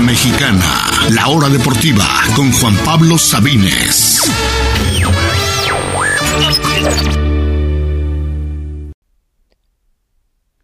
Mexicana, 0.00 0.64
la 1.10 1.28
hora 1.28 1.48
deportiva 1.48 2.04
con 2.34 2.50
Juan 2.52 2.74
Pablo 2.84 3.18
Sabines. 3.18 4.30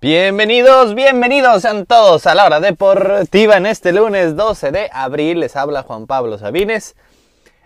Bienvenidos, 0.01 0.95
bienvenidos 0.95 1.63
sean 1.63 1.87
todos 1.87 2.27
a 2.27 2.35
la 2.35 2.47
hora 2.47 2.61
deportiva 2.61 3.57
en 3.57 3.67
este 3.67 3.93
lunes 3.93 4.37
12 4.37 4.71
de 4.73 4.91
abril. 4.93 5.41
Les 5.41 5.57
habla 5.57 5.83
Juan 5.83 6.07
Pablo 6.07 6.39
Sabines. 6.39 6.97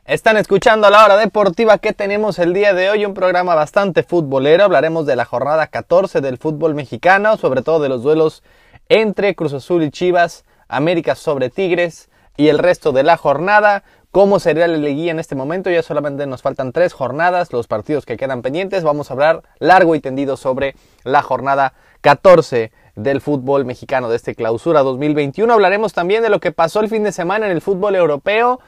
Están 0.04 0.36
escuchando 0.36 0.90
la 0.90 1.04
hora 1.04 1.16
deportiva 1.16 1.78
que 1.78 1.92
tenemos 1.92 2.38
el 2.38 2.52
día 2.52 2.74
de 2.74 2.90
hoy, 2.90 3.04
un 3.04 3.14
programa 3.14 3.54
bastante 3.54 4.02
futbolero. 4.02 4.64
Hablaremos 4.64 5.06
de 5.06 5.16
la 5.16 5.24
jornada 5.24 5.68
14 5.68 6.20
del 6.20 6.38
fútbol 6.38 6.74
mexicano, 6.74 7.36
sobre 7.36 7.62
todo 7.62 7.80
de 7.80 7.88
los 7.88 8.02
duelos 8.02 8.42
entre 8.88 9.36
Cruz 9.36 9.52
Azul 9.52 9.84
y 9.84 9.90
Chivas, 9.90 10.44
América 10.70 11.14
sobre 11.14 11.50
Tigres 11.50 12.08
y 12.36 12.48
el 12.48 12.58
resto 12.58 12.92
de 12.92 13.02
la 13.02 13.16
jornada. 13.16 13.84
¿Cómo 14.12 14.40
sería 14.40 14.66
la 14.66 14.76
liguilla 14.76 15.12
en 15.12 15.20
este 15.20 15.34
momento? 15.34 15.70
Ya 15.70 15.82
solamente 15.82 16.26
nos 16.26 16.42
faltan 16.42 16.72
tres 16.72 16.92
jornadas, 16.92 17.52
los 17.52 17.66
partidos 17.66 18.06
que 18.06 18.16
quedan 18.16 18.42
pendientes. 18.42 18.82
Vamos 18.82 19.10
a 19.10 19.14
hablar 19.14 19.42
largo 19.58 19.94
y 19.94 20.00
tendido 20.00 20.36
sobre 20.36 20.74
la 21.04 21.22
jornada 21.22 21.74
14 22.00 22.72
del 22.96 23.20
fútbol 23.20 23.64
mexicano 23.64 24.08
de 24.08 24.16
este 24.16 24.34
clausura 24.34 24.80
2021. 24.80 25.52
Hablaremos 25.52 25.92
también 25.92 26.22
de 26.22 26.28
lo 26.28 26.40
que 26.40 26.50
pasó 26.50 26.80
el 26.80 26.88
fin 26.88 27.04
de 27.04 27.12
semana 27.12 27.46
en 27.46 27.52
el 27.52 27.60
fútbol 27.60 27.94
europeo. 27.94 28.60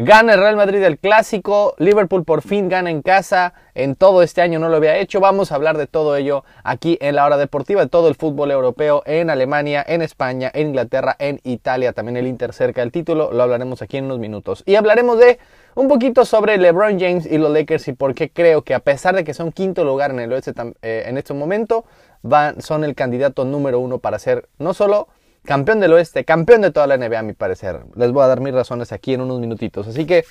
Gana 0.00 0.34
el 0.34 0.38
Real 0.38 0.54
Madrid 0.54 0.80
el 0.84 0.96
clásico, 0.96 1.74
Liverpool 1.76 2.24
por 2.24 2.42
fin 2.42 2.68
gana 2.68 2.88
en 2.88 3.02
casa, 3.02 3.52
en 3.74 3.96
todo 3.96 4.22
este 4.22 4.40
año 4.40 4.60
no 4.60 4.68
lo 4.68 4.76
había 4.76 4.96
hecho. 4.96 5.18
Vamos 5.18 5.50
a 5.50 5.56
hablar 5.56 5.76
de 5.76 5.88
todo 5.88 6.14
ello 6.14 6.44
aquí 6.62 6.98
en 7.00 7.16
la 7.16 7.26
hora 7.26 7.36
deportiva, 7.36 7.80
de 7.80 7.88
todo 7.88 8.06
el 8.06 8.14
fútbol 8.14 8.52
europeo 8.52 9.02
en 9.06 9.28
Alemania, 9.28 9.84
en 9.84 10.00
España, 10.02 10.52
en 10.54 10.68
Inglaterra, 10.68 11.16
en 11.18 11.40
Italia, 11.42 11.94
también 11.94 12.16
el 12.16 12.28
Inter 12.28 12.52
cerca 12.52 12.82
del 12.82 12.92
título, 12.92 13.32
lo 13.32 13.42
hablaremos 13.42 13.82
aquí 13.82 13.96
en 13.96 14.04
unos 14.04 14.20
minutos. 14.20 14.62
Y 14.66 14.76
hablaremos 14.76 15.18
de 15.18 15.40
un 15.74 15.88
poquito 15.88 16.24
sobre 16.24 16.58
LeBron 16.58 17.00
James 17.00 17.26
y 17.26 17.36
los 17.36 17.50
Lakers 17.50 17.88
y 17.88 17.92
por 17.92 18.14
qué 18.14 18.30
creo 18.30 18.62
que 18.62 18.74
a 18.74 18.78
pesar 18.78 19.16
de 19.16 19.24
que 19.24 19.34
son 19.34 19.50
quinto 19.50 19.82
lugar 19.82 20.12
en 20.12 20.20
el 20.20 20.32
oeste 20.32 20.52
eh, 20.80 21.06
en 21.06 21.18
este 21.18 21.34
momento, 21.34 21.84
van, 22.22 22.62
son 22.62 22.84
el 22.84 22.94
candidato 22.94 23.44
número 23.44 23.80
uno 23.80 23.98
para 23.98 24.20
ser 24.20 24.48
no 24.58 24.74
solo 24.74 25.08
campeón 25.48 25.80
del 25.80 25.94
oeste, 25.94 26.26
campeón 26.26 26.60
de 26.60 26.70
toda 26.70 26.86
la 26.86 26.98
NBA 26.98 27.20
a 27.20 27.22
mi 27.22 27.32
parecer. 27.32 27.80
Les 27.96 28.12
voy 28.12 28.22
a 28.22 28.26
dar 28.26 28.42
mis 28.42 28.52
razones 28.52 28.92
aquí 28.92 29.14
en 29.14 29.22
unos 29.22 29.40
minutitos. 29.40 29.88
Así 29.88 30.04
que 30.04 30.26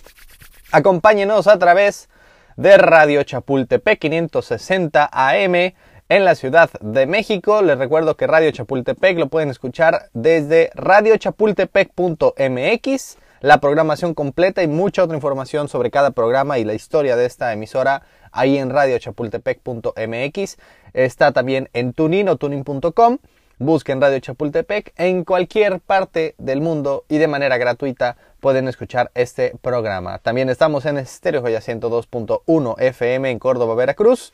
acompáñenos 0.72 1.48
a 1.48 1.58
través 1.58 2.08
de 2.56 2.78
Radio 2.78 3.24
Chapultepec 3.24 3.98
560 3.98 5.10
AM 5.12 5.56
en 5.56 6.24
la 6.24 6.36
Ciudad 6.36 6.70
de 6.82 7.08
México. 7.08 7.64
Les 7.64 7.80
recuerdo 7.80 8.16
que 8.16 8.28
Radio 8.28 8.52
Chapultepec 8.52 9.18
lo 9.18 9.28
pueden 9.28 9.50
escuchar 9.50 10.10
desde 10.14 10.70
radiochapultepec.mx. 10.76 13.18
La 13.42 13.60
programación 13.60 14.14
completa 14.14 14.62
y 14.62 14.68
mucha 14.68 15.04
otra 15.04 15.16
información 15.16 15.68
sobre 15.68 15.90
cada 15.90 16.12
programa 16.12 16.60
y 16.60 16.64
la 16.64 16.76
historia 16.76 17.16
de 17.16 17.26
esta 17.26 17.52
emisora 17.54 18.04
ahí 18.32 18.60
en 18.60 18.70
radiochapultepec.mx. 18.70 20.58
Está 20.94 21.32
también 21.32 21.72
en 21.74 21.94
tunin 21.94 22.30
o 22.30 22.36
tunin.com 22.36 23.18
Busquen 23.60 24.00
Radio 24.00 24.20
Chapultepec 24.20 24.94
en 24.98 25.24
cualquier 25.24 25.80
parte 25.80 26.36
del 26.38 26.62
mundo 26.62 27.06
y 27.10 27.18
de 27.18 27.28
manera 27.28 27.58
gratuita 27.58 28.16
pueden 28.40 28.68
escuchar 28.68 29.10
este 29.16 29.56
programa. 29.62 30.20
También 30.20 30.50
estamos 30.50 30.86
en 30.86 31.00
Estéreo 31.00 31.42
Joya 31.42 31.60
102.1 31.60 32.76
FM 32.78 33.32
en 33.32 33.40
Córdoba, 33.40 33.74
Veracruz. 33.74 34.32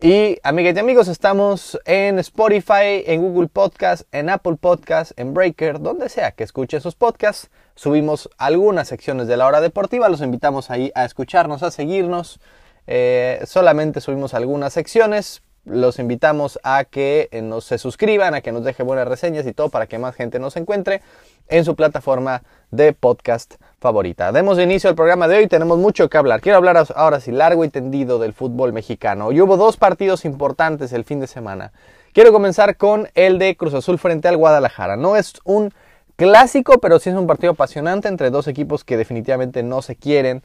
Y 0.00 0.38
amigas 0.42 0.74
y 0.74 0.78
amigos, 0.78 1.08
estamos 1.08 1.78
en 1.84 2.18
Spotify, 2.18 3.04
en 3.06 3.20
Google 3.20 3.48
Podcast, 3.48 4.02
en 4.10 4.30
Apple 4.30 4.56
Podcast, 4.58 5.12
en 5.18 5.34
Breaker, 5.34 5.80
donde 5.80 6.08
sea 6.08 6.32
que 6.32 6.44
escuche 6.44 6.80
sus 6.80 6.94
podcasts. 6.94 7.50
Subimos 7.74 8.30
algunas 8.38 8.88
secciones 8.88 9.26
de 9.26 9.36
la 9.36 9.46
hora 9.46 9.60
deportiva, 9.60 10.08
los 10.08 10.22
invitamos 10.22 10.70
ahí 10.70 10.92
a 10.94 11.04
escucharnos, 11.04 11.62
a 11.62 11.70
seguirnos. 11.70 12.40
Eh, 12.86 13.42
solamente 13.46 14.00
subimos 14.00 14.32
algunas 14.32 14.72
secciones, 14.72 15.42
los 15.66 15.98
invitamos 15.98 16.58
a 16.62 16.84
que 16.84 17.28
eh, 17.32 17.42
nos 17.42 17.64
se 17.64 17.76
suscriban, 17.76 18.34
a 18.34 18.40
que 18.40 18.52
nos 18.52 18.64
dejen 18.64 18.86
buenas 18.86 19.06
reseñas 19.06 19.46
y 19.46 19.52
todo 19.52 19.68
para 19.68 19.86
que 19.86 19.98
más 19.98 20.14
gente 20.14 20.38
nos 20.38 20.56
encuentre 20.56 21.02
en 21.48 21.64
su 21.64 21.74
plataforma 21.76 22.42
de 22.70 22.92
podcast 22.92 23.56
favorita. 23.80 24.32
Demos 24.32 24.58
inicio 24.58 24.88
al 24.88 24.96
programa 24.96 25.28
de 25.28 25.38
hoy, 25.38 25.48
tenemos 25.48 25.78
mucho 25.78 26.08
que 26.08 26.16
hablar. 26.16 26.40
Quiero 26.40 26.58
hablar 26.58 26.86
ahora 26.94 27.20
sí 27.20 27.32
largo 27.32 27.64
y 27.64 27.68
tendido 27.68 28.18
del 28.18 28.32
fútbol 28.32 28.72
mexicano. 28.72 29.26
Hoy 29.26 29.40
hubo 29.40 29.56
dos 29.56 29.76
partidos 29.76 30.24
importantes 30.24 30.92
el 30.92 31.04
fin 31.04 31.20
de 31.20 31.26
semana. 31.26 31.72
Quiero 32.12 32.32
comenzar 32.32 32.76
con 32.76 33.08
el 33.14 33.38
de 33.38 33.56
Cruz 33.56 33.74
Azul 33.74 33.98
frente 33.98 34.28
al 34.28 34.36
Guadalajara. 34.36 34.96
No 34.96 35.16
es 35.16 35.34
un 35.44 35.72
clásico, 36.16 36.78
pero 36.80 36.98
sí 36.98 37.10
es 37.10 37.16
un 37.16 37.26
partido 37.26 37.52
apasionante 37.52 38.08
entre 38.08 38.30
dos 38.30 38.48
equipos 38.48 38.84
que 38.84 38.96
definitivamente 38.96 39.62
no 39.62 39.82
se 39.82 39.96
quieren, 39.96 40.42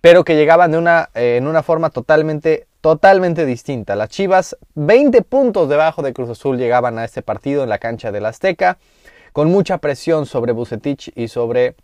pero 0.00 0.24
que 0.24 0.36
llegaban 0.36 0.72
de 0.72 0.78
una, 0.78 1.10
eh, 1.14 1.36
en 1.36 1.46
una 1.46 1.62
forma 1.62 1.90
totalmente 1.90 2.66
totalmente 2.86 3.44
distinta. 3.46 3.96
Las 3.96 4.10
Chivas, 4.10 4.56
20 4.76 5.22
puntos 5.22 5.68
debajo 5.68 6.02
de 6.02 6.12
Cruz 6.12 6.30
Azul, 6.30 6.56
llegaban 6.56 7.00
a 7.00 7.04
este 7.04 7.20
partido 7.20 7.64
en 7.64 7.68
la 7.68 7.78
cancha 7.78 8.12
del 8.12 8.26
Azteca, 8.26 8.78
con 9.32 9.50
mucha 9.50 9.78
presión 9.78 10.24
sobre 10.24 10.52
Bucetich 10.52 11.10
y 11.16 11.26
sobre 11.26 11.74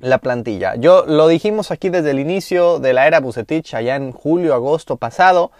la 0.00 0.16
plantilla. 0.16 0.74
Yo 0.76 1.04
lo 1.06 1.28
dijimos 1.28 1.70
aquí 1.70 1.90
desde 1.90 2.12
el 2.12 2.18
inicio 2.18 2.78
de 2.78 2.94
la 2.94 3.06
era 3.06 3.20
Bucetich, 3.20 3.74
allá 3.74 3.96
en 3.96 4.12
julio, 4.12 4.54
agosto 4.54 4.96
pasado, 4.96 5.50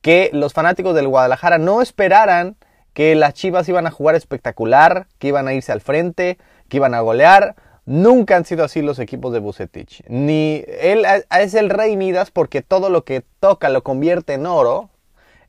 que 0.00 0.30
los 0.32 0.52
fanáticos 0.52 0.94
del 0.94 1.08
Guadalajara 1.08 1.58
no 1.58 1.82
esperaran 1.82 2.54
que 2.92 3.16
las 3.16 3.34
Chivas 3.34 3.68
iban 3.68 3.88
a 3.88 3.90
jugar 3.90 4.14
espectacular, 4.14 5.08
que 5.18 5.26
iban 5.26 5.48
a 5.48 5.54
irse 5.54 5.72
al 5.72 5.80
frente, 5.80 6.38
que 6.68 6.76
iban 6.76 6.94
a 6.94 7.00
golear. 7.00 7.56
Nunca 7.86 8.34
han 8.34 8.44
sido 8.44 8.64
así 8.64 8.82
los 8.82 8.98
equipos 8.98 9.32
de 9.32 9.38
Bucetich. 9.38 10.02
Ni 10.08 10.64
él 10.66 11.06
es 11.30 11.54
el 11.54 11.70
rey 11.70 11.96
Midas 11.96 12.32
porque 12.32 12.60
todo 12.60 12.90
lo 12.90 13.04
que 13.04 13.22
toca 13.38 13.68
lo 13.68 13.84
convierte 13.84 14.34
en 14.34 14.46
oro. 14.46 14.90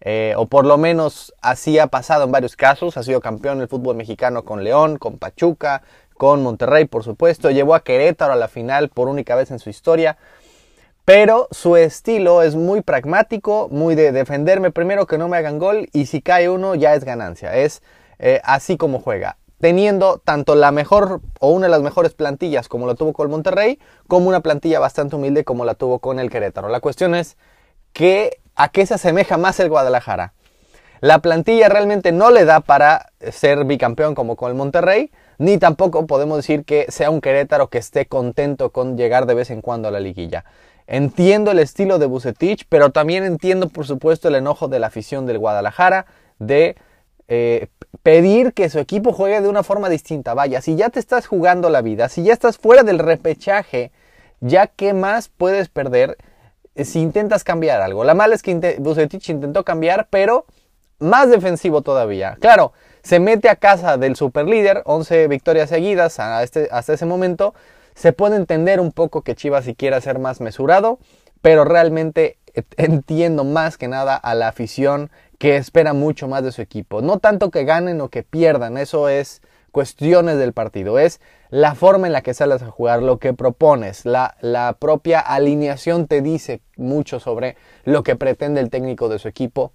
Eh, 0.02 0.36
o 0.38 0.46
por 0.46 0.64
lo 0.64 0.78
menos 0.78 1.34
así 1.42 1.80
ha 1.80 1.88
pasado 1.88 2.26
en 2.26 2.32
varios 2.32 2.56
casos. 2.56 2.96
Ha 2.96 3.02
sido 3.02 3.22
campeón 3.22 3.58
del 3.58 3.68
fútbol 3.68 3.96
mexicano 3.96 4.46
con 4.46 4.64
León, 4.64 4.98
con 4.98 5.18
Pachuca, 5.18 5.82
con 6.14 6.44
Monterrey, 6.44 6.86
por 6.86 7.04
supuesto. 7.04 7.50
Llevó 7.50 7.74
a 7.74 7.84
Querétaro 7.84 8.34
a 8.34 8.36
la 8.36 8.48
final 8.48 8.90
por 8.90 9.08
única 9.08 9.36
vez 9.36 9.50
en 9.50 9.58
su 9.58 9.72
historia. 9.72 10.18
Pero 11.06 11.48
su 11.50 11.76
estilo 11.76 12.44
es 12.44 12.56
muy 12.56 12.82
pragmático, 12.82 13.68
muy 13.72 13.96
de 13.96 14.12
defenderme 14.12 14.70
primero 14.70 15.08
que 15.08 15.18
no 15.18 15.28
me 15.28 15.38
hagan 15.38 15.58
gol 15.58 15.90
y 15.92 16.06
si 16.06 16.22
cae 16.22 16.50
uno 16.50 16.76
ya 16.76 16.94
es 16.94 17.04
ganancia. 17.04 17.56
Es 17.56 17.82
eh, 18.20 18.42
así 18.44 18.78
como 18.78 19.00
juega 19.00 19.38
teniendo 19.60 20.20
tanto 20.20 20.56
la 20.56 20.72
mejor 20.72 21.22
o 21.40 21.50
una 21.50 21.66
de 21.66 21.72
las 21.72 21.82
mejores 21.82 22.14
plantillas 22.14 22.68
como 22.68 22.88
la 22.88 22.96
tuvo 22.96 23.14
con 23.14 23.26
el 23.26 23.32
Monterrey, 23.32 23.80
como 24.08 24.28
una 24.28 24.42
plantilla 24.42 24.80
bastante 24.80 25.16
humilde 25.16 25.44
como 25.44 25.66
la 25.66 25.76
tuvo 25.76 26.00
con 26.00 26.20
el 26.20 26.30
Querétaro. 26.30 26.70
La 26.70 26.80
cuestión 26.80 27.16
es 27.16 27.38
que 27.94 28.40
a 28.56 28.70
qué 28.70 28.86
se 28.86 28.96
asemeja 28.96 29.38
más 29.38 29.60
el 29.60 29.70
Guadalajara. 29.70 30.34
La 31.00 31.20
plantilla 31.20 31.70
realmente 31.70 32.12
no 32.12 32.32
le 32.32 32.46
da 32.46 32.60
para 32.60 33.12
ser 33.32 33.66
bicampeón 33.66 34.16
como 34.16 34.36
con 34.36 34.50
el 34.50 34.58
Monterrey, 34.58 35.12
ni 35.38 35.60
tampoco 35.60 36.08
podemos 36.08 36.38
decir 36.38 36.66
que 36.66 36.88
sea 36.90 37.12
un 37.12 37.22
Querétaro 37.22 37.70
que 37.70 37.78
esté 37.78 38.08
contento 38.08 38.72
con 38.72 38.98
llegar 38.98 39.28
de 39.28 39.36
vez 39.36 39.52
en 39.52 39.62
cuando 39.62 39.88
a 39.88 39.92
la 39.92 40.00
liguilla. 40.00 40.44
Entiendo 40.88 41.52
el 41.52 41.60
estilo 41.60 42.00
de 42.00 42.08
Bucetich, 42.08 42.66
pero 42.70 42.92
también 42.92 43.24
entiendo 43.26 43.70
por 43.70 43.86
supuesto 43.86 44.30
el 44.30 44.36
enojo 44.36 44.68
de 44.68 44.80
la 44.80 44.88
afición 44.88 45.26
del 45.26 45.38
Guadalajara 45.38 46.08
de 46.40 46.78
eh, 47.28 47.68
pedir 48.04 48.54
que 48.54 48.70
su 48.70 48.80
equipo 48.80 49.12
juegue 49.12 49.42
de 49.42 49.50
una 49.50 49.64
forma 49.64 49.90
distinta. 49.90 50.34
Vaya, 50.34 50.62
si 50.62 50.76
ya 50.76 50.90
te 50.90 51.00
estás 51.00 51.28
jugando 51.28 51.70
la 51.70 51.82
vida, 51.82 52.10
si 52.10 52.24
ya 52.24 52.34
estás 52.34 52.58
fuera 52.58 52.84
del 52.84 53.00
repechaje, 53.00 53.92
ya 54.40 54.68
qué 54.68 54.94
más 54.94 55.30
puedes 55.30 55.70
perder 55.70 56.18
eh, 56.76 56.86
si 56.86 57.00
intentas 57.00 57.44
cambiar 57.44 57.82
algo. 57.82 58.04
La 58.04 58.14
mala 58.14 58.36
es 58.36 58.44
que 58.44 58.78
Bucetich 58.80 59.30
intentó 59.30 59.66
cambiar, 59.66 60.08
pero 60.10 60.46
más 61.00 61.30
defensivo 61.30 61.82
todavía. 61.82 62.38
Claro, 62.40 62.74
se 63.04 63.20
mete 63.20 63.50
a 63.50 63.56
casa 63.56 63.98
del 63.98 64.16
superlíder, 64.16 64.82
11 64.86 65.28
victorias 65.28 65.70
seguidas 65.70 66.20
este, 66.42 66.70
hasta 66.72 66.94
ese 66.94 67.06
momento. 67.06 67.54
Se 67.94 68.14
puede 68.14 68.36
entender 68.36 68.80
un 68.80 68.92
poco 68.92 69.22
que 69.22 69.36
Chivas 69.36 69.66
si 69.66 69.76
quiera 69.76 70.02
ser 70.02 70.20
más 70.20 70.40
mesurado, 70.40 71.00
pero 71.42 71.66
realmente 71.66 72.38
eh, 72.54 72.64
entiendo 72.78 73.44
más 73.44 73.78
que 73.78 73.88
nada 73.88 74.16
a 74.16 74.36
la 74.36 74.48
afición 74.48 75.10
que 75.38 75.58
espera 75.58 75.94
mucho 75.94 76.28
más 76.28 76.44
de 76.44 76.52
su 76.52 76.62
equipo. 76.62 77.02
No 77.02 77.20
tanto 77.20 77.52
que 77.52 77.64
ganen 77.64 78.02
o 78.02 78.10
que 78.10 78.24
pierdan, 78.24 78.78
eso 78.78 79.10
es 79.10 79.42
cuestiones 79.72 80.38
del 80.38 80.54
partido, 80.54 80.98
es 80.98 81.22
la 81.50 81.76
forma 81.76 82.08
en 82.08 82.14
la 82.14 82.22
que 82.22 82.34
sales 82.34 82.64
a 82.64 82.72
jugar, 82.72 83.04
lo 83.04 83.20
que 83.20 83.34
propones, 83.34 84.06
la, 84.06 84.36
la 84.42 84.76
propia 84.80 85.20
alineación 85.20 86.08
te 86.08 86.22
dice 86.22 86.62
mucho 86.78 87.20
sobre 87.20 87.56
lo 87.84 88.04
que 88.04 88.16
pretende 88.16 88.60
el 88.60 88.70
técnico 88.70 89.10
de 89.10 89.20
su 89.20 89.28
equipo. 89.28 89.72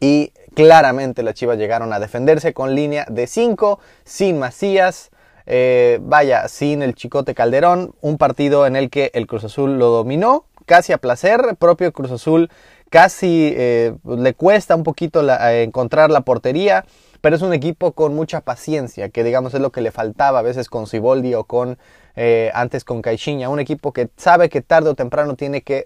Y 0.00 0.32
claramente 0.54 1.22
las 1.22 1.34
Chivas 1.34 1.58
llegaron 1.58 1.92
a 1.92 2.00
defenderse 2.00 2.54
con 2.54 2.74
línea 2.74 3.06
de 3.08 3.26
5, 3.26 3.78
sin 4.04 4.38
Macías, 4.38 5.10
eh, 5.46 5.98
vaya, 6.02 6.48
sin 6.48 6.82
el 6.82 6.94
Chicote 6.94 7.34
Calderón, 7.34 7.94
un 8.00 8.18
partido 8.18 8.66
en 8.66 8.76
el 8.76 8.88
que 8.88 9.10
el 9.14 9.26
Cruz 9.26 9.44
Azul 9.44 9.78
lo 9.78 9.90
dominó, 9.90 10.46
casi 10.64 10.92
a 10.92 10.98
placer, 10.98 11.56
propio 11.58 11.92
Cruz 11.92 12.12
Azul 12.12 12.50
casi 12.90 13.54
eh, 13.56 13.94
le 14.04 14.34
cuesta 14.34 14.76
un 14.76 14.82
poquito 14.82 15.26
encontrar 15.50 16.10
la 16.10 16.20
portería, 16.22 16.84
pero 17.20 17.36
es 17.36 17.42
un 17.42 17.52
equipo 17.52 17.92
con 17.92 18.14
mucha 18.14 18.40
paciencia, 18.40 19.08
que 19.08 19.24
digamos 19.24 19.54
es 19.54 19.60
lo 19.60 19.70
que 19.70 19.80
le 19.80 19.90
faltaba 19.90 20.40
a 20.40 20.42
veces 20.42 20.68
con 20.68 20.86
Siboldi 20.86 21.34
o 21.34 21.44
con 21.44 21.78
eh, 22.16 22.50
antes 22.54 22.84
con 22.84 23.02
Caixinha, 23.02 23.48
un 23.48 23.60
equipo 23.60 23.92
que 23.92 24.10
sabe 24.16 24.48
que 24.48 24.60
tarde 24.60 24.90
o 24.90 24.94
temprano 24.94 25.36
tiene 25.36 25.62
que 25.62 25.84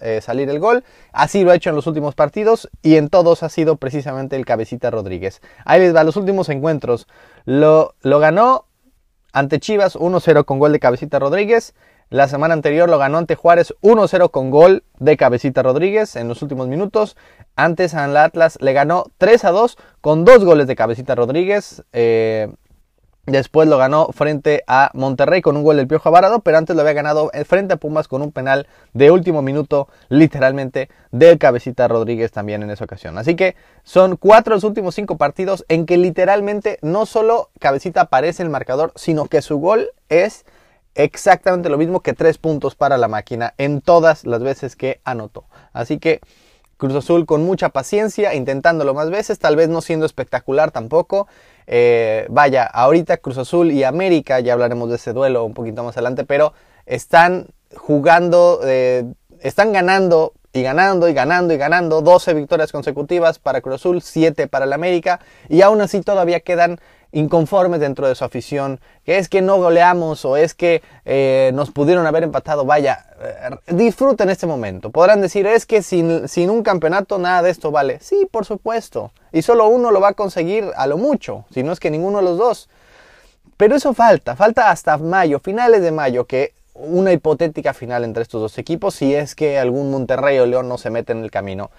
eh, 0.00 0.20
salir 0.20 0.50
el 0.50 0.58
gol, 0.58 0.84
así 1.12 1.44
lo 1.44 1.52
ha 1.52 1.54
hecho 1.54 1.70
en 1.70 1.76
los 1.76 1.86
últimos 1.86 2.14
partidos 2.14 2.68
y 2.82 2.96
en 2.96 3.08
todos 3.08 3.42
ha 3.42 3.48
sido 3.48 3.76
precisamente 3.76 4.36
el 4.36 4.44
cabecita 4.44 4.90
Rodríguez. 4.90 5.40
Ahí 5.64 5.80
les 5.80 5.94
va, 5.94 6.02
los 6.02 6.16
últimos 6.16 6.48
encuentros. 6.48 7.06
Lo, 7.44 7.94
lo 8.00 8.18
ganó 8.18 8.66
ante 9.32 9.60
Chivas 9.60 9.96
1-0 9.96 10.44
con 10.44 10.58
gol 10.58 10.72
de 10.72 10.80
cabecita 10.80 11.18
Rodríguez, 11.18 11.74
la 12.10 12.26
semana 12.26 12.54
anterior 12.54 12.90
lo 12.90 12.98
ganó 12.98 13.18
ante 13.18 13.36
Juárez 13.36 13.72
1-0 13.82 14.32
con 14.32 14.50
gol 14.50 14.82
de 14.98 15.16
Cabecita 15.16 15.62
Rodríguez 15.62 16.16
en 16.16 16.26
los 16.26 16.42
últimos 16.42 16.66
minutos. 16.66 17.16
Antes 17.54 17.94
al 17.94 18.16
Atlas 18.16 18.58
le 18.60 18.72
ganó 18.72 19.04
3-2 19.20 19.76
con 20.00 20.24
dos 20.24 20.44
goles 20.44 20.66
de 20.66 20.74
Cabecita 20.74 21.14
Rodríguez. 21.14 21.84
Eh, 21.92 22.52
después 23.26 23.68
lo 23.68 23.78
ganó 23.78 24.08
frente 24.08 24.64
a 24.66 24.90
Monterrey 24.92 25.40
con 25.40 25.56
un 25.56 25.62
gol 25.62 25.76
del 25.76 25.86
Piojo 25.86 26.08
Avarado, 26.08 26.40
pero 26.40 26.58
antes 26.58 26.74
lo 26.74 26.82
había 26.82 26.94
ganado 26.94 27.30
frente 27.46 27.74
a 27.74 27.76
Pumas 27.76 28.08
con 28.08 28.22
un 28.22 28.32
penal 28.32 28.66
de 28.92 29.12
último 29.12 29.40
minuto, 29.40 29.86
literalmente, 30.08 30.88
del 31.12 31.38
Cabecita 31.38 31.86
Rodríguez 31.86 32.32
también 32.32 32.64
en 32.64 32.70
esa 32.70 32.86
ocasión. 32.86 33.18
Así 33.18 33.36
que 33.36 33.54
son 33.84 34.16
cuatro 34.16 34.54
los 34.56 34.64
últimos 34.64 34.96
cinco 34.96 35.16
partidos 35.16 35.64
en 35.68 35.86
que 35.86 35.96
literalmente 35.96 36.80
no 36.82 37.06
solo 37.06 37.50
Cabecita 37.60 38.00
aparece 38.00 38.42
en 38.42 38.46
el 38.46 38.52
marcador, 38.52 38.92
sino 38.96 39.26
que 39.26 39.42
su 39.42 39.58
gol 39.58 39.92
es 40.08 40.44
exactamente 40.94 41.68
lo 41.68 41.78
mismo 41.78 42.00
que 42.00 42.12
tres 42.12 42.38
puntos 42.38 42.74
para 42.74 42.98
la 42.98 43.08
máquina 43.08 43.54
en 43.58 43.80
todas 43.80 44.26
las 44.26 44.42
veces 44.42 44.76
que 44.76 45.00
anotó. 45.04 45.44
Así 45.72 45.98
que 45.98 46.20
Cruz 46.76 46.94
Azul 46.94 47.26
con 47.26 47.44
mucha 47.44 47.68
paciencia, 47.68 48.34
intentándolo 48.34 48.94
más 48.94 49.10
veces, 49.10 49.38
tal 49.38 49.54
vez 49.54 49.68
no 49.68 49.82
siendo 49.82 50.06
espectacular 50.06 50.70
tampoco. 50.70 51.28
Eh, 51.66 52.26
vaya, 52.30 52.64
ahorita 52.64 53.18
Cruz 53.18 53.36
Azul 53.36 53.70
y 53.70 53.84
América, 53.84 54.40
ya 54.40 54.54
hablaremos 54.54 54.88
de 54.88 54.96
ese 54.96 55.12
duelo 55.12 55.44
un 55.44 55.52
poquito 55.52 55.84
más 55.84 55.96
adelante, 55.96 56.24
pero 56.24 56.54
están 56.86 57.48
jugando, 57.76 58.60
eh, 58.64 59.04
están 59.40 59.72
ganando 59.72 60.32
y 60.52 60.62
ganando 60.62 61.08
y 61.08 61.12
ganando 61.12 61.54
y 61.54 61.58
ganando 61.58 62.00
12 62.00 62.34
victorias 62.34 62.72
consecutivas 62.72 63.38
para 63.38 63.60
Cruz 63.60 63.76
Azul, 63.76 64.02
7 64.02 64.48
para 64.48 64.64
el 64.64 64.72
América 64.72 65.20
y 65.48 65.62
aún 65.62 65.80
así 65.80 66.00
todavía 66.00 66.40
quedan 66.40 66.80
inconformes 67.12 67.80
dentro 67.80 68.06
de 68.08 68.14
su 68.14 68.24
afición, 68.24 68.80
que 69.04 69.18
es 69.18 69.28
que 69.28 69.42
no 69.42 69.56
goleamos 69.58 70.24
o 70.24 70.36
es 70.36 70.54
que 70.54 70.82
eh, 71.04 71.50
nos 71.54 71.70
pudieron 71.70 72.06
haber 72.06 72.22
empatado, 72.22 72.64
vaya, 72.64 73.06
eh, 73.20 73.74
disfruten 73.74 74.30
este 74.30 74.46
momento. 74.46 74.90
Podrán 74.90 75.20
decir, 75.20 75.46
es 75.46 75.66
que 75.66 75.82
sin, 75.82 76.28
sin, 76.28 76.50
un 76.50 76.62
campeonato 76.62 77.18
nada 77.18 77.42
de 77.42 77.50
esto 77.50 77.70
vale. 77.70 77.98
Sí, 78.00 78.28
por 78.30 78.44
supuesto. 78.44 79.12
Y 79.32 79.42
solo 79.42 79.68
uno 79.68 79.90
lo 79.90 80.00
va 80.00 80.08
a 80.08 80.14
conseguir 80.14 80.70
a 80.76 80.86
lo 80.86 80.98
mucho, 80.98 81.44
si 81.52 81.62
no 81.62 81.72
es 81.72 81.80
que 81.80 81.90
ninguno 81.90 82.18
de 82.18 82.24
los 82.24 82.38
dos. 82.38 82.68
Pero 83.56 83.76
eso 83.76 83.92
falta, 83.92 84.36
falta 84.36 84.70
hasta 84.70 84.96
mayo, 84.96 85.38
finales 85.38 85.82
de 85.82 85.92
mayo, 85.92 86.24
que 86.24 86.52
una 86.74 87.12
hipotética 87.12 87.74
final 87.74 88.04
entre 88.04 88.22
estos 88.22 88.40
dos 88.40 88.58
equipos, 88.58 88.94
si 88.94 89.14
es 89.14 89.34
que 89.34 89.58
algún 89.58 89.90
Monterrey 89.90 90.38
o 90.38 90.46
León 90.46 90.68
no 90.68 90.78
se 90.78 90.90
mete 90.90 91.12
en 91.12 91.22
el 91.22 91.30
camino. 91.30 91.70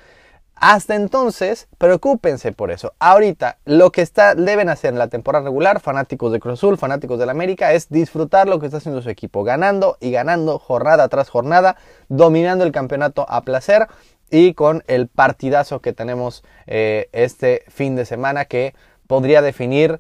Hasta 0.62 0.94
entonces, 0.94 1.68
preocúpense 1.80 2.52
por 2.52 2.70
eso. 2.70 2.94
Ahorita, 3.00 3.58
lo 3.66 3.92
que 3.92 4.08
deben 4.38 4.70
hacer 4.70 4.94
en 4.94 5.00
la 5.00 5.08
temporada 5.08 5.46
regular, 5.46 5.80
fanáticos 5.80 6.32
de 6.32 6.40
Cruz 6.40 6.60
Azul, 6.60 6.78
fanáticos 6.78 7.18
de 7.18 7.26
la 7.26 7.32
América, 7.32 7.74
es 7.74 7.90
disfrutar 7.90 8.48
lo 8.48 8.60
que 8.60 8.68
está 8.68 8.78
haciendo 8.78 9.02
su 9.02 9.10
equipo, 9.10 9.44
ganando 9.44 9.98
y 10.00 10.12
ganando 10.12 10.60
jornada 10.60 11.10
tras 11.10 11.30
jornada, 11.30 11.78
dominando 12.10 12.64
el 12.64 12.72
campeonato 12.72 13.26
a 13.28 13.42
placer 13.42 13.88
y 14.30 14.54
con 14.54 14.84
el 14.86 15.08
partidazo 15.08 15.82
que 15.82 15.94
tenemos 15.94 16.44
eh, 16.68 17.10
este 17.12 17.64
fin 17.68 17.96
de 17.96 18.06
semana 18.06 18.46
que 18.46 18.76
podría 19.08 19.42
definir 19.42 20.00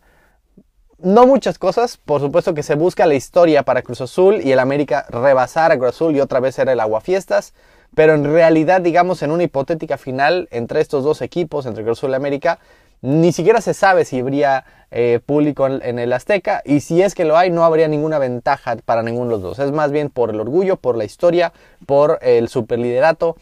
no 1.00 1.26
muchas 1.26 1.58
cosas, 1.58 1.98
por 1.98 2.22
supuesto 2.22 2.54
que 2.54 2.62
se 2.62 2.76
busca 2.76 3.08
la 3.08 3.16
historia 3.16 3.64
para 3.64 3.82
Cruz 3.82 4.02
Azul 4.02 4.40
y 4.44 4.52
el 4.52 4.60
América 4.60 5.08
rebasar 5.10 5.72
a 5.72 5.78
Cruz 5.80 5.96
Azul 5.96 6.16
y 6.16 6.20
otra 6.20 6.40
vez 6.40 6.54
ser 6.54 6.70
el 6.70 6.80
aguafiestas 6.80 7.56
pero 7.96 8.14
en 8.14 8.24
realidad, 8.24 8.82
digamos, 8.82 9.22
en 9.22 9.32
una 9.32 9.44
hipotética 9.44 9.98
final 9.98 10.48
entre 10.52 10.82
estos 10.82 11.04
dos 11.04 11.22
equipos, 11.22 11.66
entre 11.66 11.84
Cruz 11.84 12.00
Azul 12.00 12.12
y 12.12 12.16
América, 12.16 12.60
ni 13.02 13.34
siquiera 13.34 13.62
se 13.62 13.74
sabe 13.74 14.06
si 14.06 14.20
habría 14.20 14.64
eh, 14.92 15.20
público 15.26 15.66
en, 15.68 16.00
el 16.00 16.14
Azteca 16.14 16.62
y 16.64 16.82
si 16.82 17.02
es 17.02 17.16
que 17.16 17.26
lo 17.26 17.36
hay 17.38 17.50
no 17.50 17.64
habría 17.64 17.88
ninguna 17.88 18.20
ventaja 18.20 18.76
para 18.86 19.02
ninguno 19.02 19.26
de 19.26 19.32
los 19.32 19.42
dos. 19.42 19.60
Es 19.60 19.72
más 19.72 19.92
bien 19.92 20.10
por 20.10 20.30
el 20.30 20.40
orgullo, 20.40 20.78
por 20.78 20.96
la 20.96 21.04
historia, 21.04 21.52
por 21.86 22.20
el 22.22 22.48
superliderato. 22.48 23.36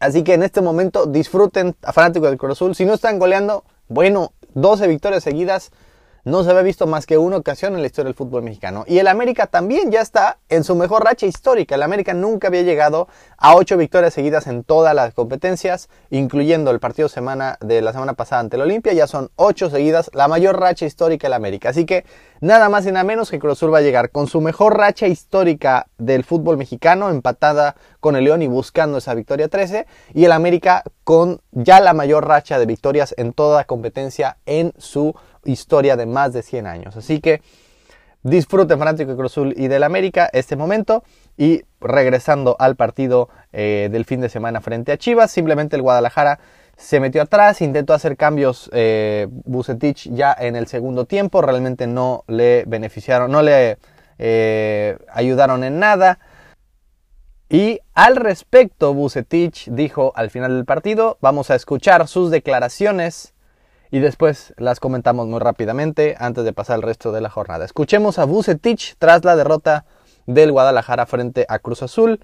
Así 0.00 0.24
que 0.24 0.34
en 0.34 0.42
este 0.42 0.60
momento 0.60 1.06
disfruten 1.06 1.76
a 1.82 1.92
fanáticos 1.92 2.28
del 2.28 2.38
Cruz 2.38 2.52
Azul. 2.52 2.74
Si 2.74 2.84
no 2.84 2.94
están 2.94 3.18
goleando, 3.18 3.64
bueno, 3.88 4.32
12 4.54 4.88
victorias 4.88 5.22
seguidas 5.22 5.70
no 6.26 6.42
se 6.42 6.50
había 6.50 6.62
visto 6.62 6.88
más 6.88 7.06
que 7.06 7.18
una 7.18 7.36
ocasión 7.36 7.76
en 7.76 7.82
la 7.82 7.86
historia 7.86 8.06
del 8.06 8.16
fútbol 8.16 8.42
mexicano. 8.42 8.84
Y 8.88 8.98
el 8.98 9.06
América 9.06 9.46
también 9.46 9.92
ya 9.92 10.00
está 10.00 10.38
en 10.48 10.64
su 10.64 10.74
mejor 10.74 11.04
racha 11.04 11.24
histórica. 11.24 11.76
El 11.76 11.84
América 11.84 12.14
nunca 12.14 12.48
había 12.48 12.62
llegado 12.62 13.06
a 13.38 13.54
ocho 13.54 13.76
victorias 13.76 14.12
seguidas 14.12 14.48
en 14.48 14.64
todas 14.64 14.92
las 14.92 15.14
competencias, 15.14 15.88
incluyendo 16.10 16.72
el 16.72 16.80
partido 16.80 17.08
semana 17.08 17.58
de 17.60 17.80
la 17.80 17.92
semana 17.92 18.14
pasada 18.14 18.40
ante 18.40 18.56
el 18.56 18.62
Olimpia. 18.62 18.92
Ya 18.92 19.06
son 19.06 19.30
ocho 19.36 19.70
seguidas, 19.70 20.10
la 20.14 20.26
mayor 20.26 20.58
racha 20.58 20.84
histórica 20.84 21.28
del 21.28 21.34
América. 21.34 21.68
Así 21.68 21.86
que 21.86 22.04
nada 22.40 22.68
más 22.68 22.84
y 22.86 22.90
nada 22.90 23.04
menos 23.04 23.30
que 23.30 23.38
Cruz 23.38 23.52
Azul 23.52 23.72
va 23.72 23.78
a 23.78 23.82
llegar 23.82 24.10
con 24.10 24.26
su 24.26 24.40
mejor 24.40 24.76
racha 24.76 25.06
histórica 25.06 25.86
del 25.96 26.24
fútbol 26.24 26.56
mexicano, 26.56 27.08
empatada 27.08 27.76
con 28.00 28.16
el 28.16 28.24
León 28.24 28.42
y 28.42 28.48
buscando 28.48 28.98
esa 28.98 29.14
victoria 29.14 29.46
13. 29.46 29.86
Y 30.12 30.24
el 30.24 30.32
América 30.32 30.82
con 31.04 31.40
ya 31.52 31.78
la 31.78 31.92
mayor 31.92 32.26
racha 32.26 32.58
de 32.58 32.66
victorias 32.66 33.14
en 33.16 33.32
toda 33.32 33.62
competencia 33.62 34.38
en 34.44 34.72
su 34.76 35.14
historia 35.46 35.96
de 35.96 36.06
más 36.06 36.32
de 36.32 36.42
100 36.42 36.66
años. 36.66 36.96
Así 36.96 37.20
que 37.20 37.42
disfruten 38.22 38.78
fanático 38.78 39.10
de 39.12 39.16
Cruz 39.16 39.38
y 39.56 39.68
del 39.68 39.82
América 39.82 40.28
este 40.32 40.56
momento. 40.56 41.04
Y 41.36 41.62
regresando 41.80 42.56
al 42.58 42.76
partido 42.76 43.28
eh, 43.52 43.88
del 43.90 44.04
fin 44.04 44.20
de 44.20 44.28
semana 44.28 44.60
frente 44.60 44.92
a 44.92 44.98
Chivas, 44.98 45.30
simplemente 45.30 45.76
el 45.76 45.82
Guadalajara 45.82 46.38
se 46.76 47.00
metió 47.00 47.22
atrás, 47.22 47.62
intentó 47.62 47.94
hacer 47.94 48.16
cambios 48.16 48.70
eh, 48.72 49.28
ya 50.10 50.36
en 50.38 50.56
el 50.56 50.66
segundo 50.66 51.06
tiempo, 51.06 51.40
realmente 51.40 51.86
no 51.86 52.24
le 52.26 52.64
beneficiaron, 52.66 53.30
no 53.30 53.42
le 53.42 53.78
eh, 54.18 54.98
ayudaron 55.12 55.64
en 55.64 55.78
nada. 55.78 56.18
Y 57.48 57.80
al 57.94 58.16
respecto, 58.16 58.92
Bucetich 58.92 59.68
dijo 59.70 60.12
al 60.16 60.30
final 60.30 60.54
del 60.54 60.64
partido, 60.64 61.16
vamos 61.20 61.50
a 61.50 61.54
escuchar 61.54 62.08
sus 62.08 62.30
declaraciones 62.30 63.34
y 63.90 64.00
después 64.00 64.54
las 64.56 64.80
comentamos 64.80 65.26
muy 65.26 65.38
rápidamente 65.38 66.16
antes 66.18 66.44
de 66.44 66.52
pasar 66.52 66.76
el 66.76 66.82
resto 66.82 67.12
de 67.12 67.20
la 67.20 67.30
jornada. 67.30 67.64
Escuchemos 67.64 68.18
a 68.18 68.24
Bucetich 68.24 68.96
tras 68.98 69.24
la 69.24 69.36
derrota 69.36 69.84
del 70.26 70.52
Guadalajara 70.52 71.06
frente 71.06 71.46
a 71.48 71.58
Cruz 71.58 71.82
Azul, 71.82 72.20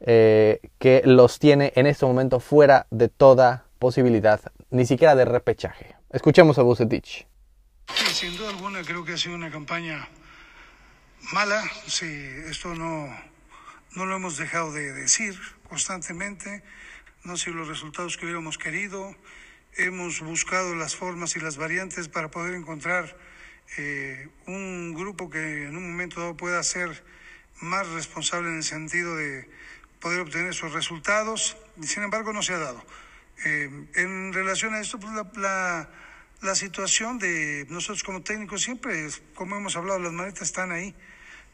eh, 0.00 0.60
que 0.78 1.02
los 1.04 1.38
tiene 1.38 1.72
en 1.76 1.86
este 1.86 2.06
momento 2.06 2.40
fuera 2.40 2.86
de 2.90 3.08
toda 3.08 3.66
posibilidad, 3.78 4.40
ni 4.70 4.86
siquiera 4.86 5.14
de 5.14 5.24
repechaje. 5.24 5.96
Escuchemos 6.10 6.58
a 6.58 6.62
Bucetich. 6.62 7.26
sin 8.12 8.36
duda 8.36 8.50
alguna 8.50 8.82
creo 8.82 9.04
que 9.04 9.12
ha 9.12 9.18
sido 9.18 9.34
una 9.34 9.50
campaña 9.50 10.08
mala, 11.32 11.62
sí, 11.86 12.06
esto 12.48 12.74
no, 12.74 13.08
no 13.94 14.06
lo 14.06 14.16
hemos 14.16 14.36
dejado 14.36 14.72
de 14.72 14.92
decir 14.92 15.38
constantemente, 15.68 16.62
no 17.24 17.32
han 17.32 17.38
sido 17.38 17.56
los 17.56 17.68
resultados 17.68 18.16
que 18.16 18.24
hubiéramos 18.24 18.58
querido, 18.58 19.14
hemos 19.76 20.20
buscado 20.20 20.74
las 20.74 20.96
formas 20.96 21.36
y 21.36 21.40
las 21.40 21.56
variantes 21.56 22.08
para 22.08 22.30
poder 22.30 22.54
encontrar 22.54 23.16
eh, 23.78 24.28
un 24.46 24.94
grupo 24.94 25.30
que 25.30 25.64
en 25.64 25.76
un 25.76 25.90
momento 25.90 26.20
dado 26.20 26.36
pueda 26.36 26.62
ser 26.62 27.04
más 27.60 27.88
responsable 27.88 28.48
en 28.48 28.56
el 28.56 28.64
sentido 28.64 29.16
de 29.16 29.48
poder 30.00 30.20
obtener 30.20 30.48
esos 30.48 30.72
resultados, 30.72 31.56
sin 31.82 32.02
embargo 32.02 32.32
no 32.32 32.42
se 32.42 32.54
ha 32.54 32.58
dado. 32.58 32.84
Eh, 33.44 33.70
en 33.94 34.32
relación 34.32 34.74
a 34.74 34.80
esto, 34.80 34.98
pues 34.98 35.12
la, 35.36 35.88
la, 36.40 36.54
situación 36.54 37.18
de 37.18 37.66
nosotros 37.68 38.02
como 38.02 38.22
técnicos 38.22 38.62
siempre, 38.62 39.08
como 39.34 39.56
hemos 39.56 39.76
hablado, 39.76 39.98
las 39.98 40.12
maletas 40.12 40.42
están 40.42 40.72
ahí. 40.72 40.94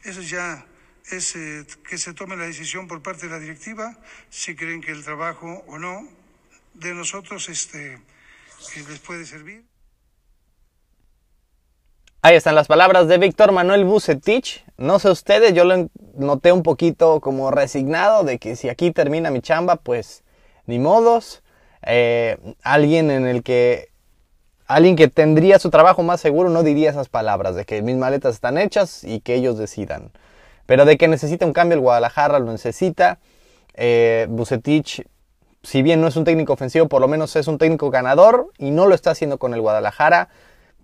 Eso 0.03 0.21
ya 0.21 0.65
es 1.11 1.35
eh, 1.35 1.65
que 1.87 1.97
se 1.97 2.13
tome 2.13 2.35
la 2.35 2.45
decisión 2.45 2.87
por 2.87 3.01
parte 3.01 3.27
de 3.27 3.31
la 3.31 3.39
directiva, 3.39 3.97
si 4.29 4.55
creen 4.55 4.81
que 4.81 4.91
el 4.91 5.03
trabajo 5.03 5.63
o 5.67 5.77
no 5.77 6.16
de 6.79 6.93
nosotros 6.93 7.49
este, 7.49 7.99
les 8.75 8.99
puede 8.99 9.25
servir. 9.25 9.65
Ahí 12.21 12.35
están 12.35 12.55
las 12.55 12.67
palabras 12.67 13.07
de 13.07 13.17
Víctor 13.17 13.51
Manuel 13.51 13.85
Bucetich. 13.85 14.65
No 14.77 14.99
sé 14.99 15.09
ustedes, 15.09 15.53
yo 15.53 15.63
lo 15.63 15.89
noté 16.15 16.51
un 16.51 16.63
poquito 16.63 17.21
como 17.21 17.51
resignado 17.51 18.23
de 18.23 18.37
que 18.37 18.55
si 18.55 18.69
aquí 18.69 18.91
termina 18.91 19.31
mi 19.31 19.41
chamba, 19.41 19.77
pues 19.77 20.23
ni 20.65 20.79
modos. 20.79 21.43
Eh, 21.85 22.37
alguien 22.63 23.11
en 23.11 23.27
el 23.27 23.43
que 23.43 23.89
alguien 24.65 24.95
que 24.95 25.07
tendría 25.07 25.59
su 25.59 25.69
trabajo 25.69 26.03
más 26.03 26.19
seguro 26.19 26.49
no 26.49 26.63
diría 26.63 26.89
esas 26.89 27.07
palabras 27.07 27.55
de 27.55 27.63
que 27.65 27.81
mis 27.81 27.95
maletas 27.95 28.35
están 28.35 28.57
hechas 28.57 29.03
y 29.03 29.21
que 29.21 29.35
ellos 29.35 29.57
decidan. 29.57 30.11
Pero 30.65 30.83
de 30.83 30.97
que 30.97 31.07
necesita 31.07 31.45
un 31.45 31.53
cambio 31.53 31.75
el 31.75 31.81
Guadalajara 31.81 32.39
lo 32.39 32.51
necesita. 32.51 33.19
Eh, 33.73 34.25
Bucetich 34.29 35.05
si 35.63 35.81
bien 35.81 36.01
no 36.01 36.07
es 36.07 36.15
un 36.15 36.23
técnico 36.23 36.53
ofensivo, 36.53 36.87
por 36.87 37.01
lo 37.01 37.07
menos 37.07 37.35
es 37.35 37.47
un 37.47 37.57
técnico 37.57 37.89
ganador 37.89 38.51
y 38.57 38.71
no 38.71 38.87
lo 38.87 38.95
está 38.95 39.11
haciendo 39.11 39.37
con 39.37 39.53
el 39.53 39.61
Guadalajara. 39.61 40.29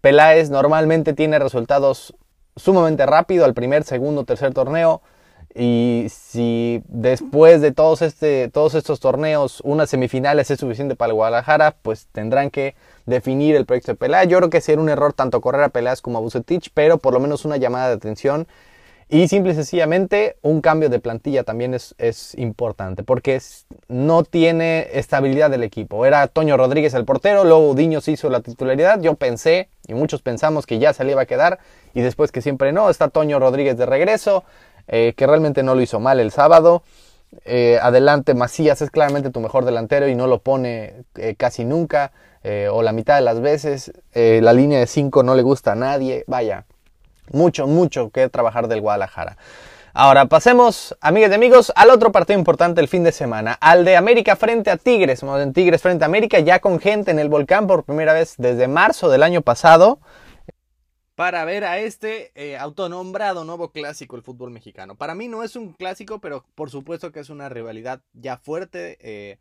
Peláez 0.01 0.49
normalmente 0.49 1.13
tiene 1.13 1.39
resultados 1.39 2.15
sumamente 2.55 3.05
rápido 3.05 3.45
al 3.45 3.53
primer, 3.53 3.83
segundo, 3.83 4.25
tercer 4.25 4.53
torneo. 4.53 5.01
Y 5.55 6.07
si 6.09 6.81
después 6.87 7.61
de 7.61 7.71
todos, 7.71 8.01
este, 8.01 8.49
todos 8.49 8.73
estos 8.73 8.99
torneos 8.99 9.61
unas 9.63 9.89
semifinales 9.89 10.49
es 10.49 10.59
suficiente 10.59 10.95
para 10.95 11.11
el 11.11 11.15
Guadalajara, 11.15 11.75
pues 11.81 12.07
tendrán 12.11 12.49
que 12.49 12.75
definir 13.05 13.55
el 13.55 13.65
proyecto 13.65 13.91
de 13.91 13.97
Peláez. 13.97 14.29
Yo 14.29 14.37
creo 14.39 14.49
que 14.49 14.61
sería 14.61 14.81
un 14.81 14.89
error 14.89 15.13
tanto 15.13 15.41
correr 15.41 15.63
a 15.63 15.69
Peláez 15.69 16.01
como 16.01 16.17
a 16.17 16.21
Bucetich, 16.21 16.71
pero 16.73 16.97
por 16.97 17.13
lo 17.13 17.19
menos 17.19 17.45
una 17.45 17.57
llamada 17.57 17.89
de 17.89 17.95
atención 17.95 18.47
y 19.09 19.27
simple 19.27 19.51
y 19.51 19.55
sencillamente 19.55 20.37
un 20.41 20.61
cambio 20.61 20.89
de 20.89 20.99
plantilla 20.99 21.43
también 21.43 21.73
es, 21.73 21.93
es 21.97 22.35
importante 22.35 23.03
porque 23.03 23.39
no 23.87 24.23
tiene 24.23 24.87
estabilidad 24.93 25.49
del 25.49 25.63
equipo. 25.63 26.05
Era 26.05 26.27
Toño 26.27 26.57
Rodríguez 26.57 26.93
el 26.93 27.05
portero, 27.05 27.43
luego 27.43 27.75
Diños 27.75 28.07
hizo 28.07 28.29
la 28.29 28.41
titularidad. 28.41 29.01
Yo 29.01 29.15
pensé 29.15 29.69
y 29.87 29.93
muchos 29.93 30.21
pensamos 30.21 30.65
que 30.65 30.79
ya 30.79 30.93
se 30.93 31.03
le 31.03 31.11
iba 31.11 31.21
a 31.21 31.25
quedar 31.25 31.59
y 31.93 32.01
después 32.01 32.31
que 32.31 32.41
siempre 32.41 32.71
no. 32.71 32.89
Está 32.89 33.09
Toño 33.09 33.39
Rodríguez 33.39 33.77
de 33.77 33.85
regreso, 33.85 34.43
eh, 34.87 35.13
que 35.15 35.27
realmente 35.27 35.63
no 35.63 35.75
lo 35.75 35.81
hizo 35.81 35.99
mal 35.99 36.19
el 36.19 36.31
sábado. 36.31 36.83
Eh, 37.45 37.79
adelante 37.81 38.33
Macías 38.35 38.81
es 38.81 38.91
claramente 38.91 39.31
tu 39.31 39.39
mejor 39.39 39.65
delantero 39.65 40.07
y 40.07 40.15
no 40.15 40.27
lo 40.27 40.39
pone 40.39 41.03
eh, 41.15 41.35
casi 41.35 41.65
nunca 41.65 42.11
o 42.71 42.81
la 42.81 42.91
mitad 42.91 43.15
de 43.15 43.21
las 43.21 43.39
veces. 43.39 43.93
la 44.13 44.51
línea 44.51 44.77
de 44.79 44.85
5 44.85 45.23
no 45.23 45.33
le 45.33 45.43
gusta 45.43 45.71
a 45.71 45.75
nadie. 45.75 46.25
Vaya, 46.27 46.65
mucho, 47.31 47.67
mucho 47.67 48.09
que 48.09 48.29
trabajar 48.29 48.67
del 48.67 48.81
Guadalajara. 48.81 49.37
Ahora 49.95 50.25
pasemos, 50.25 50.97
amigas 51.01 51.29
y 51.29 51.35
amigos, 51.35 51.71
al 51.75 51.91
otro 51.91 52.11
partido 52.11 52.39
importante 52.39 52.81
del 52.81 52.87
fin 52.87 53.03
de 53.03 53.11
semana, 53.11 53.53
al 53.61 53.85
de 53.85 53.95
América 53.95 54.35
frente 54.35 54.71
a 54.71 54.77
Tigres. 54.77 55.21
En 55.21 55.53
Tigres 55.53 55.83
frente 55.83 56.03
a 56.03 56.07
América, 56.07 56.39
ya 56.39 56.59
con 56.59 56.79
gente 56.79 57.11
en 57.11 57.19
el 57.19 57.29
volcán 57.29 57.67
por 57.67 57.83
primera 57.83 58.11
vez 58.11 58.33
desde 58.39 58.67
marzo 58.67 59.07
del 59.11 59.21
año 59.21 59.43
pasado. 59.43 59.99
Para 61.13 61.45
ver 61.45 61.63
a 61.63 61.77
este 61.77 62.31
eh, 62.33 62.57
autonombrado 62.57 63.43
nuevo 63.43 63.71
clásico 63.71 64.15
del 64.15 64.23
fútbol 64.23 64.49
mexicano. 64.49 64.95
Para 64.95 65.13
mí 65.13 65.27
no 65.27 65.43
es 65.43 65.55
un 65.55 65.73
clásico, 65.73 66.17
pero 66.17 66.43
por 66.55 66.71
supuesto 66.71 67.11
que 67.11 67.19
es 67.19 67.29
una 67.29 67.49
rivalidad 67.49 68.01
ya 68.13 68.37
fuerte, 68.37 68.97
eh, 68.99 69.37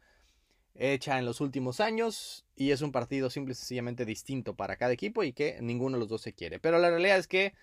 hecha 0.74 1.18
en 1.18 1.24
los 1.24 1.40
últimos 1.40 1.80
años. 1.80 2.44
Y 2.56 2.72
es 2.72 2.82
un 2.82 2.92
partido 2.92 3.30
simple 3.30 3.52
y 3.52 3.54
sencillamente 3.54 4.04
distinto 4.04 4.52
para 4.52 4.76
cada 4.76 4.92
equipo 4.92 5.24
y 5.24 5.32
que 5.32 5.56
ninguno 5.62 5.96
de 5.96 6.00
los 6.00 6.10
dos 6.10 6.20
se 6.20 6.34
quiere. 6.34 6.58
Pero 6.58 6.78
la 6.78 6.90
realidad 6.90 7.16
es 7.16 7.26
que 7.26 7.54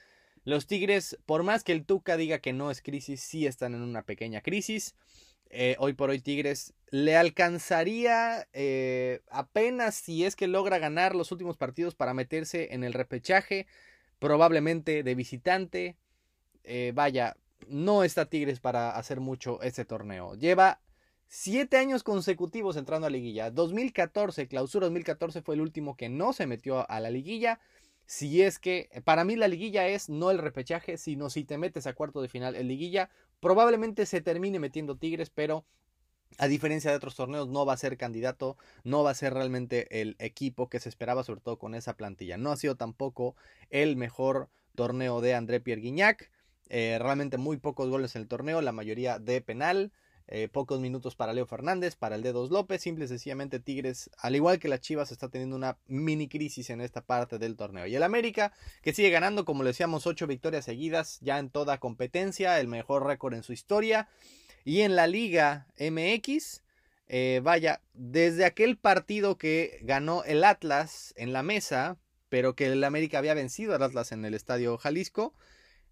los 0.43 0.67
Tigres, 0.67 1.17
por 1.25 1.43
más 1.43 1.63
que 1.63 1.72
el 1.72 1.86
Tuca 1.86 2.17
diga 2.17 2.39
que 2.39 2.53
no 2.53 2.72
es 2.72 2.81
crisis, 2.81 3.22
sí 3.22 3.46
están 3.46 3.74
en 3.74 3.81
una 3.81 4.03
pequeña 4.03 4.41
crisis. 4.41 4.96
Eh, 5.51 5.75
hoy 5.79 5.93
por 5.93 6.12
hoy 6.12 6.19
Tigres 6.19 6.74
le 6.91 7.17
alcanzaría 7.17 8.48
eh, 8.53 9.22
apenas 9.31 9.96
si 9.96 10.24
es 10.24 10.36
que 10.36 10.48
logra 10.48 10.77
ganar 10.77 11.15
los 11.15 11.31
últimos 11.31 11.58
partidos 11.58 11.96
para 11.96 12.13
meterse 12.13 12.74
en 12.74 12.84
el 12.84 12.93
repechaje, 12.93 13.65
probablemente 14.19 15.01
de 15.03 15.15
visitante. 15.15 15.98
Eh, 16.63 16.91
vaya, 16.93 17.36
no 17.67 18.03
está 18.03 18.25
Tigres 18.25 18.60
para 18.60 18.91
hacer 18.91 19.19
mucho 19.19 19.62
este 19.62 19.86
torneo. 19.86 20.36
Lleva 20.36 20.81
siete 21.27 21.77
años 21.77 22.03
consecutivos 22.03 22.77
entrando 22.77 23.08
a 23.08 23.10
liguilla. 23.10 23.50
2014, 23.50 24.48
clausura 24.48 24.86
2014 24.86 25.41
fue 25.41 25.55
el 25.55 25.62
último 25.62 25.98
que 25.98 26.10
no 26.10 26.31
se 26.34 26.48
metió 26.48 26.89
a 26.89 27.00
la 27.00 27.10
liguilla 27.10 27.60
si 28.09 28.41
es 28.41 28.57
que 28.57 28.89
para 29.03 29.23
mí 29.23 29.35
la 29.35 29.47
liguilla 29.47 29.87
es 29.87 30.09
no 30.09 30.31
el 30.31 30.39
repechaje, 30.39 30.97
sino 30.97 31.29
si 31.29 31.43
te 31.43 31.59
metes 31.59 31.85
a 31.85 31.93
cuarto 31.93 32.23
de 32.23 32.27
final 32.27 32.55
en 32.55 32.67
liguilla, 32.67 33.11
probablemente 33.39 34.07
se 34.07 34.19
termine 34.19 34.57
metiendo 34.57 34.97
Tigres, 34.97 35.29
pero 35.29 35.63
a 36.39 36.47
diferencia 36.47 36.89
de 36.89 36.97
otros 36.97 37.15
torneos, 37.15 37.49
no 37.49 37.67
va 37.67 37.73
a 37.73 37.77
ser 37.77 37.97
candidato, 37.97 38.57
no 38.83 39.03
va 39.03 39.11
a 39.11 39.13
ser 39.13 39.35
realmente 39.35 40.01
el 40.01 40.15
equipo 40.17 40.69
que 40.69 40.79
se 40.79 40.89
esperaba, 40.89 41.23
sobre 41.23 41.41
todo 41.41 41.59
con 41.59 41.75
esa 41.75 41.97
plantilla. 41.97 42.39
No 42.39 42.51
ha 42.51 42.57
sido 42.57 42.75
tampoco 42.75 43.35
el 43.69 43.95
mejor 43.95 44.49
torneo 44.73 45.21
de 45.21 45.35
André 45.35 45.59
Pierre. 45.59 46.17
Eh, 46.69 46.97
realmente 46.99 47.37
muy 47.37 47.57
pocos 47.57 47.91
goles 47.91 48.15
en 48.15 48.23
el 48.23 48.27
torneo, 48.27 48.59
la 48.63 48.71
mayoría 48.71 49.19
de 49.19 49.39
penal. 49.41 49.91
Eh, 50.31 50.48
pocos 50.48 50.79
minutos 50.79 51.15
para 51.15 51.33
Leo 51.33 51.48
Fernández, 51.48 51.95
para 51.95 52.15
el 52.15 52.21
Dedos 52.21 52.51
López, 52.51 52.83
simple 52.83 53.05
y 53.05 53.07
sencillamente 53.07 53.59
Tigres, 53.59 54.12
al 54.19 54.36
igual 54.36 54.59
que 54.59 54.67
las 54.67 54.79
Chivas, 54.79 55.12
está 55.12 55.29
teniendo 55.29 55.55
una 55.55 55.79
mini 55.88 56.27
crisis 56.27 56.69
en 56.69 56.81
esta 56.81 57.01
parte 57.01 57.39
del 57.39 57.55
torneo. 57.55 57.88
Y 57.88 57.95
el 57.95 58.03
América, 58.03 58.53
que 58.83 58.93
sigue 58.93 59.09
ganando, 59.09 59.43
como 59.43 59.63
le 59.63 59.69
decíamos, 59.69 60.05
ocho 60.05 60.27
victorias 60.27 60.65
seguidas, 60.65 61.17
ya 61.21 61.39
en 61.39 61.50
toda 61.50 61.79
competencia, 61.79 62.59
el 62.59 62.67
mejor 62.67 63.07
récord 63.07 63.33
en 63.33 63.41
su 63.41 63.53
historia. 63.53 64.07
Y 64.63 64.81
en 64.81 64.95
la 64.95 65.07
Liga 65.07 65.65
MX, 65.79 66.62
eh, 67.07 67.41
vaya, 67.43 67.81
desde 67.93 68.45
aquel 68.45 68.77
partido 68.77 69.39
que 69.39 69.79
ganó 69.81 70.24
el 70.25 70.43
Atlas 70.43 71.12
en 71.17 71.33
la 71.33 71.41
mesa, 71.41 71.98
pero 72.29 72.55
que 72.55 72.67
el 72.67 72.83
América 72.83 73.17
había 73.17 73.33
vencido 73.33 73.74
al 73.74 73.81
Atlas 73.81 74.12
en 74.12 74.24
el 74.25 74.36
Estadio 74.36 74.77
Jalisco, 74.77 75.33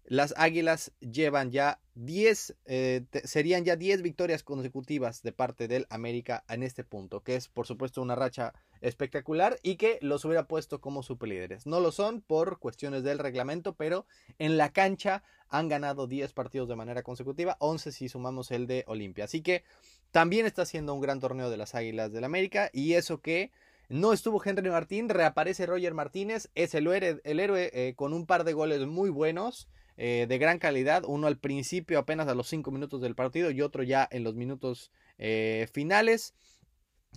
las 0.08 0.32
Águilas 0.38 0.92
llevan 1.00 1.50
ya 1.50 1.80
10, 1.94 2.56
eh, 2.64 3.04
serían 3.24 3.66
ya 3.66 3.76
10 3.76 4.00
victorias 4.00 4.42
consecutivas 4.42 5.22
de 5.22 5.32
parte 5.32 5.68
del 5.68 5.86
América 5.90 6.44
en 6.48 6.62
este 6.62 6.82
punto, 6.82 7.22
que 7.22 7.36
es 7.36 7.48
por 7.48 7.66
supuesto 7.66 8.00
una 8.00 8.14
racha 8.14 8.54
espectacular 8.80 9.58
y 9.62 9.76
que 9.76 9.98
los 10.00 10.24
hubiera 10.24 10.48
puesto 10.48 10.80
como 10.80 11.02
superlíderes. 11.02 11.66
No 11.66 11.80
lo 11.80 11.92
son 11.92 12.22
por 12.22 12.58
cuestiones 12.58 13.02
del 13.02 13.18
reglamento, 13.18 13.74
pero 13.74 14.06
en 14.38 14.56
la 14.56 14.72
cancha 14.72 15.22
han 15.50 15.68
ganado 15.68 16.06
10 16.06 16.32
partidos 16.32 16.70
de 16.70 16.76
manera 16.76 17.02
consecutiva, 17.02 17.56
11 17.60 17.92
si 17.92 18.08
sumamos 18.08 18.50
el 18.50 18.66
de 18.66 18.84
Olimpia. 18.86 19.24
Así 19.24 19.42
que 19.42 19.62
también 20.10 20.46
está 20.46 20.64
siendo 20.64 20.94
un 20.94 21.02
gran 21.02 21.20
torneo 21.20 21.50
de 21.50 21.58
las 21.58 21.74
Águilas 21.74 22.12
del 22.12 22.24
América 22.24 22.70
y 22.72 22.94
eso 22.94 23.20
que 23.20 23.52
no 23.90 24.14
estuvo 24.14 24.42
Henry 24.42 24.70
Martín, 24.70 25.10
reaparece 25.10 25.66
Roger 25.66 25.92
Martínez, 25.92 26.50
es 26.54 26.74
el 26.74 26.86
el 26.88 27.40
héroe 27.40 27.70
eh, 27.74 27.94
con 27.94 28.14
un 28.14 28.26
par 28.26 28.44
de 28.44 28.54
goles 28.54 28.86
muy 28.86 29.10
buenos. 29.10 29.68
Eh, 30.00 30.26
de 30.28 30.38
gran 30.38 30.60
calidad, 30.60 31.02
uno 31.04 31.26
al 31.26 31.38
principio 31.38 31.98
apenas 31.98 32.28
a 32.28 32.34
los 32.36 32.48
5 32.48 32.70
minutos 32.70 33.00
del 33.00 33.16
partido 33.16 33.50
y 33.50 33.62
otro 33.62 33.82
ya 33.82 34.06
en 34.12 34.22
los 34.22 34.36
minutos 34.36 34.92
eh, 35.18 35.66
finales, 35.72 36.34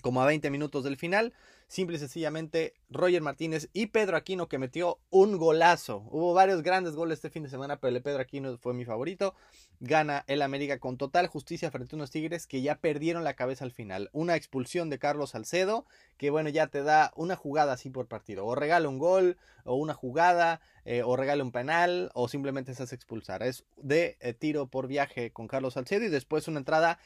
como 0.02 0.22
a 0.22 0.26
20 0.26 0.50
minutos 0.50 0.84
del 0.84 0.98
final. 0.98 1.34
Simple 1.68 1.96
y 1.96 2.00
sencillamente 2.00 2.74
Roger 2.90 3.22
Martínez 3.22 3.70
y 3.72 3.86
Pedro 3.86 4.18
Aquino 4.18 4.50
que 4.50 4.58
metió 4.58 5.00
un 5.10 5.38
golazo. 5.38 6.04
Hubo 6.12 6.34
varios 6.34 6.64
grandes 6.64 6.96
goles 6.96 7.20
este 7.20 7.30
fin 7.30 7.44
de 7.44 7.50
semana, 7.50 7.78
pero 7.78 7.90
el 7.90 7.94
de 7.94 8.02
Pedro 8.02 8.20
Aquino 8.20 8.58
fue 8.58 8.74
mi 8.74 8.84
favorito. 8.84 9.36
Gana 9.80 10.26
el 10.28 10.42
América 10.42 10.80
con 10.80 10.98
total 10.98 11.28
justicia 11.28 11.72
frente 11.72 11.96
a 11.96 11.98
unos 11.98 12.12
Tigres 12.12 12.46
que 12.46 12.62
ya 12.62 12.76
perdieron 12.76 13.24
la 13.24 13.36
cabeza 13.36 13.64
al 13.64 13.72
final. 13.72 14.10
Una 14.12 14.36
expulsión 14.36 14.90
de 14.90 15.00
Carlos 15.00 15.30
Salcedo 15.30 15.86
que 16.18 16.30
bueno 16.30 16.50
ya 16.50 16.68
te 16.68 16.84
da 16.84 17.14
una 17.16 17.38
jugada 17.38 17.72
así 17.72 17.90
por 17.90 18.08
partido. 18.08 18.46
O 18.46 18.54
regala 18.54 18.90
un 18.90 19.00
gol 19.00 19.38
o 19.64 19.76
una 19.76 19.94
jugada 19.94 20.60
eh, 20.84 21.04
o 21.04 21.16
regala 21.16 21.42
un 21.42 21.54
penal 21.54 22.12
o 22.14 22.28
simplemente 22.28 22.76
se 22.76 22.84
hace 22.84 22.96
expulsar. 22.96 23.44
Es 23.44 23.64
de 23.78 24.18
eh, 24.20 24.34
tiro 24.34 24.68
por 24.68 24.88
viaje 24.88 25.32
con 25.32 25.48
Carlos 25.48 25.76
Salcedo 25.76 26.04
y 26.04 26.10
después 26.10 26.50
una 26.50 26.60
entrada 26.60 27.00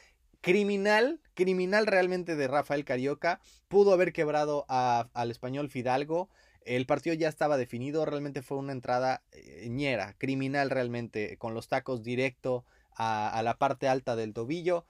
criminal, 0.45 1.19
criminal 1.33 1.87
realmente 1.87 2.35
de 2.35 2.47
Rafael 2.47 2.85
Carioca, 2.85 3.39
pudo 3.67 3.93
haber 3.93 4.13
quebrado 4.13 4.63
al 4.67 5.31
español 5.31 5.71
Fidalgo. 5.71 6.29
El 6.61 6.85
partido 6.85 7.15
ya 7.15 7.29
estaba 7.29 7.57
definido, 7.57 8.05
realmente 8.05 8.43
fue 8.43 8.57
una 8.57 8.71
entrada 8.71 9.23
eh, 9.31 9.67
ñera, 9.71 10.13
criminal 10.19 10.69
realmente, 10.69 11.37
con 11.37 11.55
los 11.55 11.67
tacos 11.67 12.03
directo 12.03 12.63
a, 12.95 13.41
la 13.43 13.57
parte 13.57 13.87
alta 13.87 14.15
del 14.15 14.35
tobillo. 14.35 14.85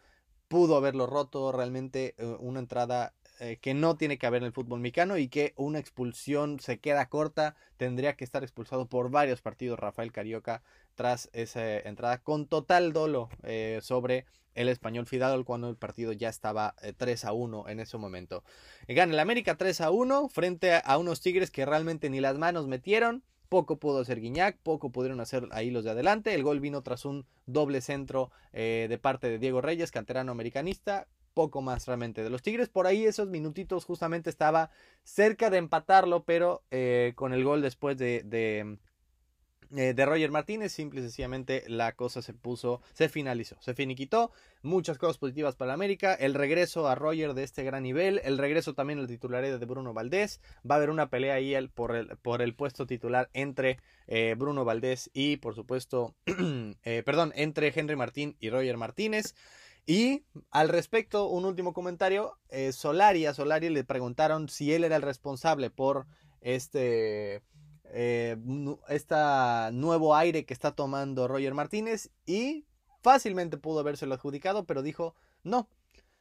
Pudo 0.49 0.75
haberlo 0.75 1.07
roto, 1.07 1.53
realmente 1.53 2.15
eh, 2.17 2.25
una 2.39 2.59
entrada 2.59 3.13
eh, 3.39 3.57
que 3.61 3.73
no 3.73 3.95
tiene 3.95 4.17
que 4.17 4.27
haber 4.27 4.41
en 4.41 4.47
el 4.47 4.53
fútbol 4.53 4.81
mexicano 4.81 5.17
y 5.17 5.29
que 5.29 5.53
una 5.55 5.79
expulsión 5.79 6.59
se 6.59 6.79
queda 6.79 7.07
corta. 7.07 7.55
Tendría 7.77 8.17
que 8.17 8.25
estar 8.25 8.43
expulsado 8.43 8.87
por 8.87 9.09
varios 9.09 9.41
partidos 9.41 9.79
Rafael 9.79 10.11
Carioca 10.11 10.63
tras 10.95 11.29
esa 11.33 11.77
entrada 11.79 12.17
con 12.19 12.47
total 12.47 12.93
dolo 12.93 13.29
sobre 13.81 14.25
el 14.55 14.69
español 14.69 15.05
Fidalgo 15.05 15.45
cuando 15.45 15.69
el 15.69 15.75
partido 15.75 16.13
ya 16.13 16.29
estaba 16.29 16.75
3 16.97 17.23
eh, 17.23 17.27
a 17.27 17.33
1 17.33 17.69
en 17.69 17.79
ese 17.79 17.97
momento. 17.97 18.43
Gana 18.87 19.13
el 19.13 19.19
América 19.19 19.55
3 19.55 19.81
a 19.81 19.91
1 19.91 20.29
frente 20.29 20.81
a 20.83 20.97
unos 20.97 21.21
Tigres 21.21 21.51
que 21.51 21.65
realmente 21.65 22.09
ni 22.09 22.21
las 22.21 22.37
manos 22.37 22.67
metieron. 22.67 23.23
Poco 23.49 23.77
pudo 23.77 23.99
hacer 23.99 24.19
Guiñac, 24.19 24.57
poco 24.63 24.91
pudieron 24.91 25.19
hacer 25.19 25.47
ahí 25.51 25.69
los 25.69 25.83
de 25.83 25.91
adelante. 25.91 26.33
El 26.33 26.43
gol 26.43 26.59
vino 26.59 26.81
tras 26.81 27.05
un 27.05 27.27
doble 27.45 27.81
centro 27.81 28.31
eh, 28.53 28.87
de 28.89 28.97
parte 28.97 29.29
de 29.29 29.37
Diego 29.37 29.61
Reyes, 29.61 29.91
canterano 29.91 30.31
americanista. 30.31 31.07
Poco 31.35 31.61
más 31.61 31.85
realmente 31.85 32.23
de 32.23 32.29
los 32.29 32.41
Tigres. 32.41 32.69
Por 32.69 32.87
ahí 32.87 33.05
esos 33.05 33.27
minutitos 33.27 33.83
justamente 33.83 34.29
estaba 34.29 34.71
cerca 35.03 35.49
de 35.49 35.57
empatarlo, 35.57 36.23
pero 36.23 36.63
eh, 36.71 37.11
con 37.15 37.33
el 37.33 37.43
gol 37.43 37.61
después 37.61 37.97
de 37.97 38.23
eh, 39.75 39.93
de 39.93 40.05
Roger 40.05 40.31
Martínez, 40.31 40.71
simple 40.71 40.99
y 40.99 41.03
sencillamente 41.03 41.63
la 41.67 41.93
cosa 41.93 42.21
se 42.21 42.33
puso, 42.33 42.81
se 42.93 43.09
finalizó, 43.09 43.57
se 43.61 43.73
finiquitó, 43.73 44.31
muchas 44.61 44.97
cosas 44.97 45.17
positivas 45.17 45.55
para 45.55 45.73
América, 45.73 46.13
el 46.13 46.33
regreso 46.33 46.87
a 46.87 46.95
Roger 46.95 47.33
de 47.33 47.43
este 47.43 47.63
gran 47.63 47.83
nivel, 47.83 48.21
el 48.23 48.37
regreso 48.37 48.73
también 48.73 48.99
al 48.99 49.07
titularidad 49.07 49.59
de 49.59 49.65
Bruno 49.65 49.93
Valdés, 49.93 50.41
va 50.69 50.75
a 50.75 50.77
haber 50.77 50.89
una 50.89 51.09
pelea 51.09 51.35
ahí 51.35 51.55
por, 51.73 51.95
el, 51.95 52.17
por 52.17 52.41
el 52.41 52.53
puesto 52.55 52.85
titular 52.85 53.29
entre 53.33 53.79
eh, 54.07 54.35
Bruno 54.37 54.65
Valdés 54.65 55.09
y 55.13 55.37
por 55.37 55.55
supuesto, 55.55 56.15
eh, 56.83 57.03
perdón, 57.05 57.31
entre 57.35 57.73
Henry 57.75 57.95
Martín 57.95 58.35
y 58.39 58.49
Roger 58.49 58.77
Martínez. 58.77 59.35
Y 59.87 60.23
al 60.49 60.69
respecto, 60.69 61.27
un 61.27 61.45
último 61.45 61.71
comentario, 61.71 62.39
Solari, 62.71 63.27
a 63.27 63.35
Solari 63.35 63.69
le 63.69 63.83
preguntaron 63.83 64.49
si 64.49 64.73
él 64.73 64.83
era 64.83 64.95
el 64.95 65.03
responsable 65.03 65.69
por 65.69 66.07
este, 66.45 67.41
eh, 67.91 68.37
nuevo 69.71 70.15
aire 70.15 70.45
que 70.45 70.53
está 70.53 70.71
tomando 70.75 71.27
Roger 71.27 71.53
Martínez 71.53 72.11
y 72.25 72.65
fácilmente 73.01 73.57
pudo 73.57 73.79
habérselo 73.79 74.15
adjudicado, 74.15 74.65
pero 74.65 74.81
dijo, 74.81 75.15
no, 75.43 75.69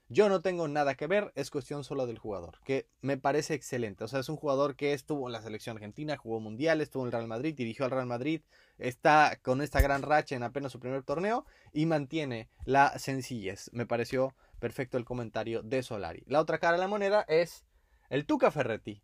yo 0.09 0.29
no 0.29 0.43
tengo 0.43 0.69
nada 0.69 0.95
que 0.95 1.07
ver, 1.07 1.33
es 1.35 1.51
cuestión 1.51 1.83
solo 1.83 2.07
del 2.07 2.19
jugador, 2.19 2.61
que 2.65 2.87
me 3.01 3.17
parece 3.17 3.55
excelente. 3.55 4.05
O 4.05 4.09
sea, 4.09 4.21
es 4.21 4.29
un 4.29 4.37
jugador 4.37 4.77
que 4.77 4.93
estuvo 4.93 5.27
en 5.27 5.33
la 5.33 5.41
selección 5.41 5.77
argentina, 5.77 6.17
jugó 6.17 6.41
mundial, 6.41 6.81
estuvo 6.81 7.03
en 7.05 7.07
el 7.07 7.13
Real 7.13 7.27
Madrid, 7.27 7.55
dirigió 7.55 7.87
al 7.87 7.91
Real 7.91 8.07
Madrid, 8.07 8.43
está 8.79 9.39
con 9.43 9.63
esta 9.63 9.81
gran 9.81 10.03
racha 10.03 10.37
en 10.37 10.43
apenas 10.43 10.73
su 10.73 10.81
primer 10.81 11.03
torneo 11.03 11.47
y 11.73 11.87
mantiene 11.87 12.49
la 12.65 12.99
sencillez. 12.99 13.71
Me 13.73 13.87
pareció 13.87 14.35
perfecto 14.59 14.99
el 14.99 15.05
comentario 15.05 15.63
de 15.63 15.83
Solari. 15.83 16.23
La 16.27 16.41
otra 16.41 16.59
cara 16.59 16.75
de 16.75 16.81
la 16.81 16.89
moneda 16.89 17.25
es 17.27 17.65
el 18.11 18.27
Tuca 18.27 18.51
Ferretti, 18.51 19.03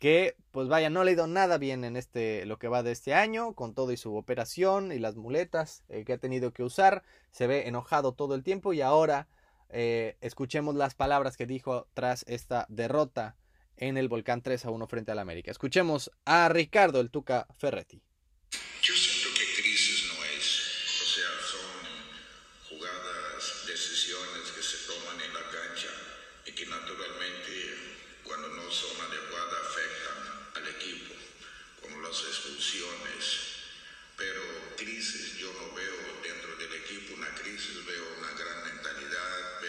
que 0.00 0.34
pues 0.50 0.66
vaya, 0.66 0.90
no 0.90 1.04
le 1.04 1.10
ha 1.10 1.14
ido 1.14 1.26
nada 1.26 1.58
bien 1.58 1.84
en 1.84 1.96
este 1.96 2.46
lo 2.46 2.58
que 2.58 2.68
va 2.68 2.82
de 2.82 2.90
este 2.90 3.14
año, 3.14 3.52
con 3.52 3.74
todo 3.74 3.92
y 3.92 3.98
su 3.98 4.16
operación 4.16 4.90
y 4.92 4.98
las 4.98 5.14
muletas 5.14 5.84
eh, 5.88 6.04
que 6.04 6.14
ha 6.14 6.18
tenido 6.18 6.52
que 6.52 6.64
usar, 6.64 7.04
se 7.30 7.46
ve 7.46 7.68
enojado 7.68 8.12
todo 8.12 8.34
el 8.34 8.42
tiempo 8.42 8.72
y 8.72 8.80
ahora 8.80 9.28
eh, 9.68 10.16
escuchemos 10.22 10.74
las 10.74 10.94
palabras 10.94 11.36
que 11.36 11.46
dijo 11.46 11.86
tras 11.92 12.24
esta 12.26 12.66
derrota 12.70 13.36
en 13.76 13.98
el 13.98 14.08
Volcán 14.08 14.40
3 14.40 14.64
a 14.64 14.70
1 14.70 14.86
frente 14.88 15.12
al 15.12 15.18
América. 15.18 15.50
Escuchemos 15.50 16.10
a 16.24 16.48
Ricardo 16.48 17.00
el 17.00 17.10
Tuca 17.10 17.46
Ferretti. 17.58 18.02
Crisis 34.90 35.38
yo 35.38 35.52
no 35.52 35.72
veo 35.72 36.20
dentro 36.20 36.56
del 36.56 36.72
equipo 36.82 37.14
una 37.14 37.32
crisis, 37.34 37.84
veo 37.86 38.04
una 38.18 38.32
gran 38.32 38.64
mentalidad, 38.64 39.60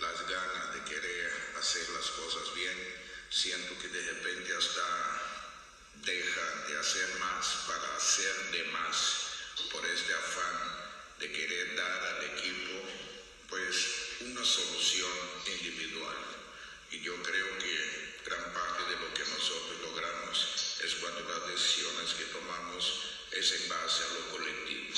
las 0.00 0.28
ganas 0.30 0.74
de 0.74 0.84
querer 0.84 1.32
hacer 1.58 1.88
las 1.90 2.06
cosas 2.10 2.54
bien, 2.54 2.78
siento 3.28 3.76
que 3.82 3.88
de 3.88 4.00
repente 4.12 4.54
hasta 4.56 4.86
deja 6.06 6.68
de 6.68 6.78
hacer 6.78 7.18
más 7.18 7.46
para 7.66 7.96
hacer 7.96 8.34
de 8.52 8.64
más 8.70 9.26
por 9.72 9.84
este 9.84 10.14
afán 10.14 10.56
de 11.18 11.32
querer 11.32 11.74
dar 11.76 12.00
al 12.00 12.24
equipo 12.38 12.88
pues 13.48 13.76
una 14.20 14.44
solución 14.44 15.12
individual. 15.46 16.16
Y 16.92 17.00
yo 17.00 17.20
creo 17.22 17.58
que 17.58 18.20
gran 18.24 18.52
parte 18.54 18.84
de 18.84 19.00
lo 19.00 19.12
que 19.12 19.24
nosotros 19.24 19.80
logramos 19.82 20.69
es 20.84 20.94
cuando 20.96 21.20
las 21.20 21.48
decisiones 21.48 22.14
que 22.14 22.24
tomamos 22.32 23.28
es 23.38 23.62
en 23.62 23.68
base 23.68 24.02
a 24.02 24.08
lo 24.14 24.30
colectivo. 24.32 24.94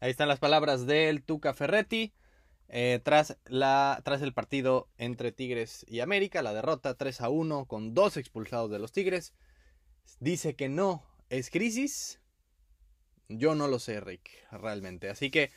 Ahí 0.00 0.10
están 0.10 0.28
las 0.28 0.38
palabras 0.38 0.86
del 0.86 1.22
Tuca 1.22 1.54
Ferretti. 1.54 2.12
Eh, 2.70 3.00
tras, 3.02 3.38
la, 3.46 4.02
tras 4.04 4.20
el 4.20 4.34
partido 4.34 4.90
entre 4.98 5.32
Tigres 5.32 5.86
y 5.88 6.00
América, 6.00 6.42
la 6.42 6.52
derrota 6.52 6.94
3 6.94 7.22
a 7.22 7.30
1 7.30 7.64
con 7.64 7.94
dos 7.94 8.18
expulsados 8.18 8.70
de 8.70 8.78
los 8.78 8.92
Tigres. 8.92 9.32
Dice 10.20 10.54
que 10.54 10.68
no 10.68 11.02
es 11.30 11.50
crisis. 11.50 12.20
Yo 13.28 13.54
no 13.54 13.68
lo 13.68 13.78
sé, 13.78 14.00
Rick, 14.00 14.30
realmente. 14.50 15.08
Así 15.08 15.30
que 15.30 15.50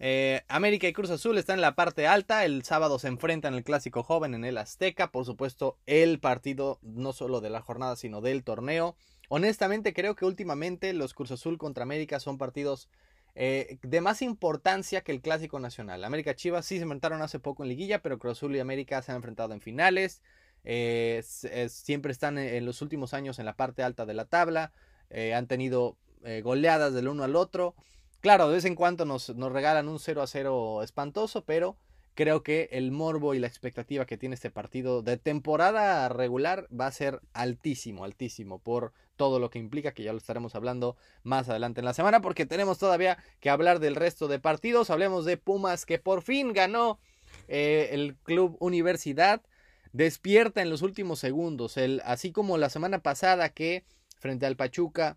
eh, 0.00 0.42
América 0.46 0.86
y 0.86 0.92
Cruz 0.92 1.10
Azul 1.10 1.38
están 1.38 1.56
en 1.56 1.62
la 1.62 1.74
parte 1.74 2.06
alta. 2.06 2.44
El 2.44 2.62
sábado 2.64 2.98
se 2.98 3.08
enfrentan 3.08 3.54
el 3.54 3.64
clásico 3.64 4.02
joven 4.02 4.34
en 4.34 4.44
el 4.44 4.58
Azteca. 4.58 5.10
Por 5.10 5.24
supuesto, 5.24 5.76
el 5.86 6.20
partido 6.20 6.78
no 6.82 7.12
solo 7.12 7.40
de 7.40 7.50
la 7.50 7.60
jornada, 7.60 7.96
sino 7.96 8.20
del 8.20 8.44
torneo. 8.44 8.96
Honestamente, 9.28 9.92
creo 9.92 10.14
que 10.14 10.24
últimamente 10.24 10.92
los 10.92 11.14
Cruz 11.14 11.32
Azul 11.32 11.58
contra 11.58 11.82
América 11.82 12.20
son 12.20 12.38
partidos 12.38 12.88
eh, 13.34 13.78
de 13.82 14.00
más 14.00 14.22
importancia 14.22 15.02
que 15.02 15.12
el 15.12 15.20
Clásico 15.20 15.58
Nacional. 15.58 16.04
América 16.04 16.34
Chivas 16.34 16.64
sí 16.64 16.76
se 16.76 16.82
enfrentaron 16.82 17.20
hace 17.20 17.38
poco 17.38 17.62
en 17.62 17.68
liguilla, 17.68 18.00
pero 18.00 18.18
Cruz 18.18 18.38
Azul 18.38 18.54
y 18.56 18.60
América 18.60 19.02
se 19.02 19.12
han 19.12 19.16
enfrentado 19.16 19.52
en 19.52 19.60
finales. 19.60 20.22
Eh, 20.64 21.22
siempre 21.68 22.12
están 22.12 22.38
en, 22.38 22.64
los 22.64 22.82
últimos 22.82 23.14
años 23.14 23.38
en 23.38 23.46
la 23.46 23.56
parte 23.56 23.82
alta 23.82 24.06
de 24.06 24.14
la 24.14 24.26
tabla. 24.26 24.72
Han 25.34 25.46
tenido 25.46 25.96
goleadas 26.42 26.92
del 26.92 27.08
uno 27.08 27.24
al 27.24 27.34
otro. 27.36 27.74
Claro, 28.20 28.48
de 28.48 28.54
vez 28.54 28.64
en 28.64 28.74
cuando 28.74 29.04
nos, 29.04 29.34
nos 29.36 29.52
regalan 29.52 29.88
un 29.88 30.00
0 30.00 30.22
a 30.22 30.26
0 30.26 30.82
espantoso, 30.82 31.44
pero 31.44 31.76
creo 32.18 32.42
que 32.42 32.68
el 32.72 32.90
morbo 32.90 33.34
y 33.34 33.38
la 33.38 33.46
expectativa 33.46 34.04
que 34.04 34.16
tiene 34.16 34.34
este 34.34 34.50
partido 34.50 35.02
de 35.02 35.18
temporada 35.18 36.08
regular 36.08 36.66
va 36.68 36.88
a 36.88 36.92
ser 36.92 37.20
altísimo, 37.32 38.02
altísimo 38.02 38.58
por 38.58 38.92
todo 39.14 39.38
lo 39.38 39.50
que 39.50 39.60
implica, 39.60 39.92
que 39.92 40.02
ya 40.02 40.10
lo 40.10 40.18
estaremos 40.18 40.56
hablando 40.56 40.96
más 41.22 41.48
adelante 41.48 41.80
en 41.80 41.84
la 41.84 41.94
semana, 41.94 42.20
porque 42.20 42.44
tenemos 42.44 42.78
todavía 42.78 43.18
que 43.38 43.50
hablar 43.50 43.78
del 43.78 43.94
resto 43.94 44.26
de 44.26 44.40
partidos. 44.40 44.90
Hablemos 44.90 45.26
de 45.26 45.36
Pumas, 45.36 45.86
que 45.86 46.00
por 46.00 46.22
fin 46.22 46.52
ganó 46.52 46.98
eh, 47.46 47.90
el 47.92 48.16
Club 48.16 48.56
Universidad. 48.58 49.42
Despierta 49.92 50.60
en 50.60 50.70
los 50.70 50.82
últimos 50.82 51.20
segundos, 51.20 51.76
el, 51.76 52.02
así 52.04 52.32
como 52.32 52.58
la 52.58 52.68
semana 52.68 52.98
pasada 52.98 53.50
que 53.50 53.84
frente 54.18 54.44
al 54.44 54.56
Pachuca 54.56 55.16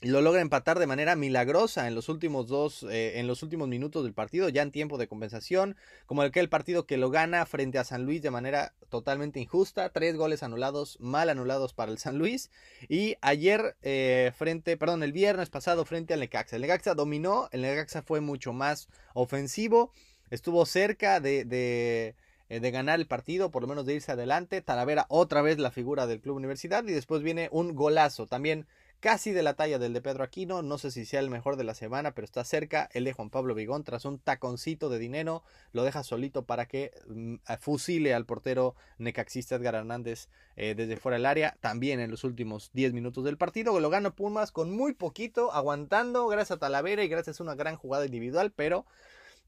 lo 0.00 0.20
logra 0.20 0.40
empatar 0.40 0.78
de 0.78 0.86
manera 0.86 1.16
milagrosa 1.16 1.88
en 1.88 1.94
los 1.94 2.08
últimos 2.08 2.48
dos, 2.48 2.82
eh, 2.84 3.18
en 3.18 3.26
los 3.26 3.42
últimos 3.42 3.68
minutos 3.68 4.04
del 4.04 4.12
partido, 4.12 4.48
ya 4.48 4.62
en 4.62 4.70
tiempo 4.70 4.98
de 4.98 5.08
compensación, 5.08 5.76
como 6.06 6.22
el 6.22 6.30
que 6.30 6.40
el 6.40 6.48
partido 6.48 6.86
que 6.86 6.96
lo 6.96 7.10
gana 7.10 7.46
frente 7.46 7.78
a 7.78 7.84
San 7.84 8.04
Luis 8.04 8.20
de 8.20 8.30
manera 8.30 8.74
totalmente 8.90 9.40
injusta, 9.40 9.88
tres 9.88 10.16
goles 10.16 10.42
anulados, 10.42 10.98
mal 11.00 11.30
anulados 11.30 11.72
para 11.72 11.90
el 11.90 11.98
San 11.98 12.18
Luis, 12.18 12.50
y 12.88 13.16
ayer 13.22 13.76
eh, 13.82 14.32
frente, 14.36 14.76
perdón, 14.76 15.02
el 15.02 15.12
viernes 15.12 15.48
pasado 15.48 15.84
frente 15.84 16.12
al 16.14 16.20
Necaxa, 16.20 16.56
el 16.56 16.62
Necaxa 16.62 16.94
dominó, 16.94 17.48
el 17.52 17.62
Necaxa 17.62 18.02
fue 18.02 18.20
mucho 18.20 18.52
más 18.52 18.88
ofensivo, 19.14 19.90
estuvo 20.30 20.66
cerca 20.66 21.20
de, 21.20 21.44
de 21.44 22.14
eh, 22.50 22.60
de 22.60 22.70
ganar 22.70 23.00
el 23.00 23.06
partido, 23.06 23.50
por 23.50 23.62
lo 23.62 23.68
menos 23.68 23.86
de 23.86 23.94
irse 23.94 24.12
adelante. 24.12 24.60
Talavera 24.60 25.06
otra 25.08 25.40
vez 25.40 25.58
la 25.58 25.70
figura 25.70 26.06
del 26.06 26.20
Club 26.20 26.36
Universidad 26.36 26.84
y 26.84 26.92
después 26.92 27.22
viene 27.22 27.48
un 27.50 27.74
golazo 27.74 28.26
también 28.26 28.66
casi 29.04 29.32
de 29.32 29.42
la 29.42 29.52
talla 29.52 29.78
del 29.78 29.92
de 29.92 30.00
Pedro 30.00 30.24
Aquino, 30.24 30.62
no 30.62 30.78
sé 30.78 30.90
si 30.90 31.04
sea 31.04 31.20
el 31.20 31.28
mejor 31.28 31.56
de 31.56 31.64
la 31.64 31.74
semana, 31.74 32.14
pero 32.14 32.24
está 32.24 32.42
cerca, 32.42 32.88
el 32.94 33.04
de 33.04 33.12
Juan 33.12 33.28
Pablo 33.28 33.54
Vigón, 33.54 33.84
tras 33.84 34.06
un 34.06 34.18
taconcito 34.18 34.88
de 34.88 34.98
dinero, 34.98 35.42
lo 35.72 35.84
deja 35.84 36.02
solito 36.02 36.46
para 36.46 36.64
que 36.64 36.90
mm, 37.06 37.34
fusile 37.60 38.14
al 38.14 38.24
portero 38.24 38.74
necaxista 38.96 39.56
Edgar 39.56 39.74
Hernández 39.74 40.28
eh, 40.56 40.74
desde 40.74 40.96
fuera 40.96 41.16
del 41.16 41.26
área, 41.26 41.54
también 41.60 42.00
en 42.00 42.10
los 42.10 42.24
últimos 42.24 42.70
10 42.72 42.94
minutos 42.94 43.24
del 43.24 43.36
partido, 43.36 43.78
lo 43.78 43.90
gana 43.90 44.08
Pumas 44.08 44.50
con 44.52 44.74
muy 44.74 44.94
poquito, 44.94 45.52
aguantando, 45.52 46.26
gracias 46.26 46.52
a 46.52 46.60
Talavera 46.60 47.04
y 47.04 47.08
gracias 47.08 47.38
a 47.38 47.42
una 47.42 47.56
gran 47.56 47.76
jugada 47.76 48.06
individual, 48.06 48.52
pero 48.56 48.86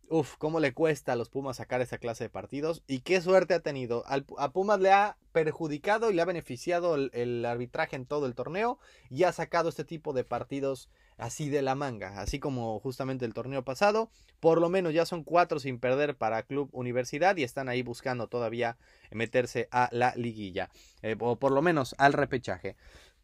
Uf, 0.08 0.36
cómo 0.38 0.60
le 0.60 0.72
cuesta 0.72 1.12
a 1.12 1.16
los 1.16 1.30
Pumas 1.30 1.56
sacar 1.56 1.80
esa 1.80 1.98
clase 1.98 2.24
de 2.24 2.30
partidos 2.30 2.82
y 2.86 3.00
qué 3.00 3.20
suerte 3.20 3.54
ha 3.54 3.60
tenido. 3.60 4.04
a 4.06 4.52
Pumas 4.52 4.78
le 4.78 4.92
ha 4.92 5.16
perjudicado 5.32 6.10
y 6.10 6.14
le 6.14 6.22
ha 6.22 6.24
beneficiado 6.24 6.94
el, 6.94 7.44
arbitraje 7.44 7.96
en 7.96 8.06
todo 8.06 8.26
el 8.26 8.34
torneo 8.34 8.78
y 9.10 9.24
ha 9.24 9.32
sacado 9.32 9.68
este 9.68 9.84
tipo 9.84 10.12
de 10.12 10.22
partidos 10.22 10.88
así 11.18 11.48
de 11.48 11.60
la 11.60 11.74
manga, 11.74 12.20
así 12.20 12.38
como 12.38 12.78
justamente 12.78 13.24
el 13.24 13.34
torneo 13.34 13.64
pasado. 13.64 14.10
Por 14.38 14.60
lo 14.60 14.68
menos 14.68 14.94
ya 14.94 15.06
son 15.06 15.24
cuatro 15.24 15.58
sin 15.58 15.80
perder 15.80 16.16
para 16.16 16.44
Club 16.44 16.68
Universidad 16.72 17.36
y 17.36 17.42
están 17.42 17.68
ahí 17.68 17.82
buscando 17.82 18.28
todavía 18.28 18.76
meterse 19.10 19.68
a 19.72 19.88
la 19.92 20.14
liguilla, 20.16 20.70
eh, 21.02 21.16
o 21.18 21.36
por 21.36 21.52
lo 21.52 21.62
menos 21.62 21.96
al 21.98 22.12
repechaje. 22.12 22.76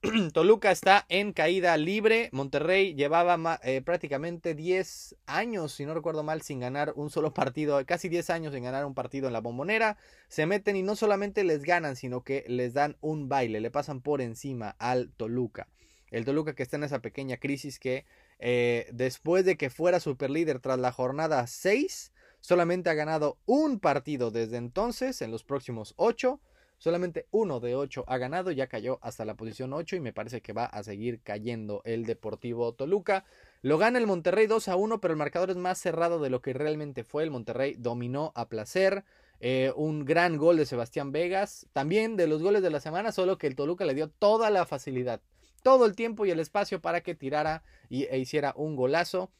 Toluca 0.32 0.72
está 0.72 1.06
en 1.08 1.32
caída 1.32 1.76
libre. 1.76 2.28
Monterrey 2.32 2.94
llevaba 2.94 3.60
eh, 3.62 3.82
prácticamente 3.82 4.56
10 4.56 5.14
años, 5.26 5.72
si 5.72 5.86
no 5.86 5.94
recuerdo 5.94 6.24
mal, 6.24 6.42
sin 6.42 6.58
ganar 6.58 6.92
un 6.96 7.08
solo 7.08 7.32
partido, 7.32 7.80
casi 7.86 8.08
10 8.08 8.30
años 8.30 8.52
sin 8.52 8.64
ganar 8.64 8.84
un 8.84 8.94
partido 8.94 9.28
en 9.28 9.32
la 9.32 9.40
bombonera. 9.40 9.96
Se 10.26 10.44
meten 10.44 10.74
y 10.74 10.82
no 10.82 10.96
solamente 10.96 11.44
les 11.44 11.62
ganan, 11.62 11.94
sino 11.94 12.24
que 12.24 12.44
les 12.48 12.74
dan 12.74 12.96
un 13.00 13.28
baile, 13.28 13.60
le 13.60 13.70
pasan 13.70 14.00
por 14.00 14.20
encima 14.20 14.74
al 14.80 15.12
Toluca. 15.12 15.68
El 16.10 16.24
Toluca 16.24 16.54
que 16.54 16.64
está 16.64 16.76
en 16.76 16.84
esa 16.84 16.98
pequeña 16.98 17.36
crisis 17.36 17.78
que 17.78 18.04
eh, 18.40 18.88
después 18.92 19.44
de 19.44 19.56
que 19.56 19.70
fuera 19.70 20.00
superlíder 20.00 20.58
tras 20.58 20.80
la 20.80 20.90
jornada 20.90 21.46
6, 21.46 22.12
solamente 22.40 22.90
ha 22.90 22.94
ganado 22.94 23.38
un 23.46 23.78
partido 23.78 24.32
desde 24.32 24.56
entonces, 24.56 25.22
en 25.22 25.30
los 25.30 25.44
próximos 25.44 25.94
8 25.96 26.40
Solamente 26.82 27.28
uno 27.30 27.60
de 27.60 27.76
ocho 27.76 28.04
ha 28.08 28.18
ganado, 28.18 28.50
ya 28.50 28.66
cayó 28.66 28.98
hasta 29.02 29.24
la 29.24 29.36
posición 29.36 29.72
8 29.72 29.94
y 29.94 30.00
me 30.00 30.12
parece 30.12 30.40
que 30.40 30.52
va 30.52 30.64
a 30.64 30.82
seguir 30.82 31.20
cayendo 31.22 31.80
el 31.84 32.04
Deportivo 32.04 32.74
Toluca. 32.74 33.24
Lo 33.60 33.78
gana 33.78 34.00
el 34.00 34.08
Monterrey 34.08 34.48
2 34.48 34.66
a 34.66 34.74
1, 34.74 35.00
pero 35.00 35.12
el 35.12 35.18
marcador 35.18 35.50
es 35.50 35.56
más 35.56 35.78
cerrado 35.78 36.18
de 36.18 36.28
lo 36.28 36.42
que 36.42 36.52
realmente 36.54 37.04
fue. 37.04 37.22
El 37.22 37.30
Monterrey 37.30 37.76
dominó 37.78 38.32
a 38.34 38.48
placer. 38.48 39.04
Eh, 39.38 39.72
un 39.76 40.04
gran 40.04 40.36
gol 40.36 40.56
de 40.56 40.66
Sebastián 40.66 41.12
Vegas. 41.12 41.68
También 41.72 42.16
de 42.16 42.26
los 42.26 42.42
goles 42.42 42.62
de 42.62 42.70
la 42.70 42.80
semana, 42.80 43.12
solo 43.12 43.38
que 43.38 43.46
el 43.46 43.54
Toluca 43.54 43.84
le 43.84 43.94
dio 43.94 44.10
toda 44.10 44.50
la 44.50 44.66
facilidad, 44.66 45.20
todo 45.62 45.86
el 45.86 45.94
tiempo 45.94 46.26
y 46.26 46.32
el 46.32 46.40
espacio 46.40 46.82
para 46.82 47.02
que 47.02 47.14
tirara 47.14 47.62
y, 47.90 48.06
e 48.06 48.18
hiciera 48.18 48.54
un 48.56 48.74
golazo. 48.74 49.30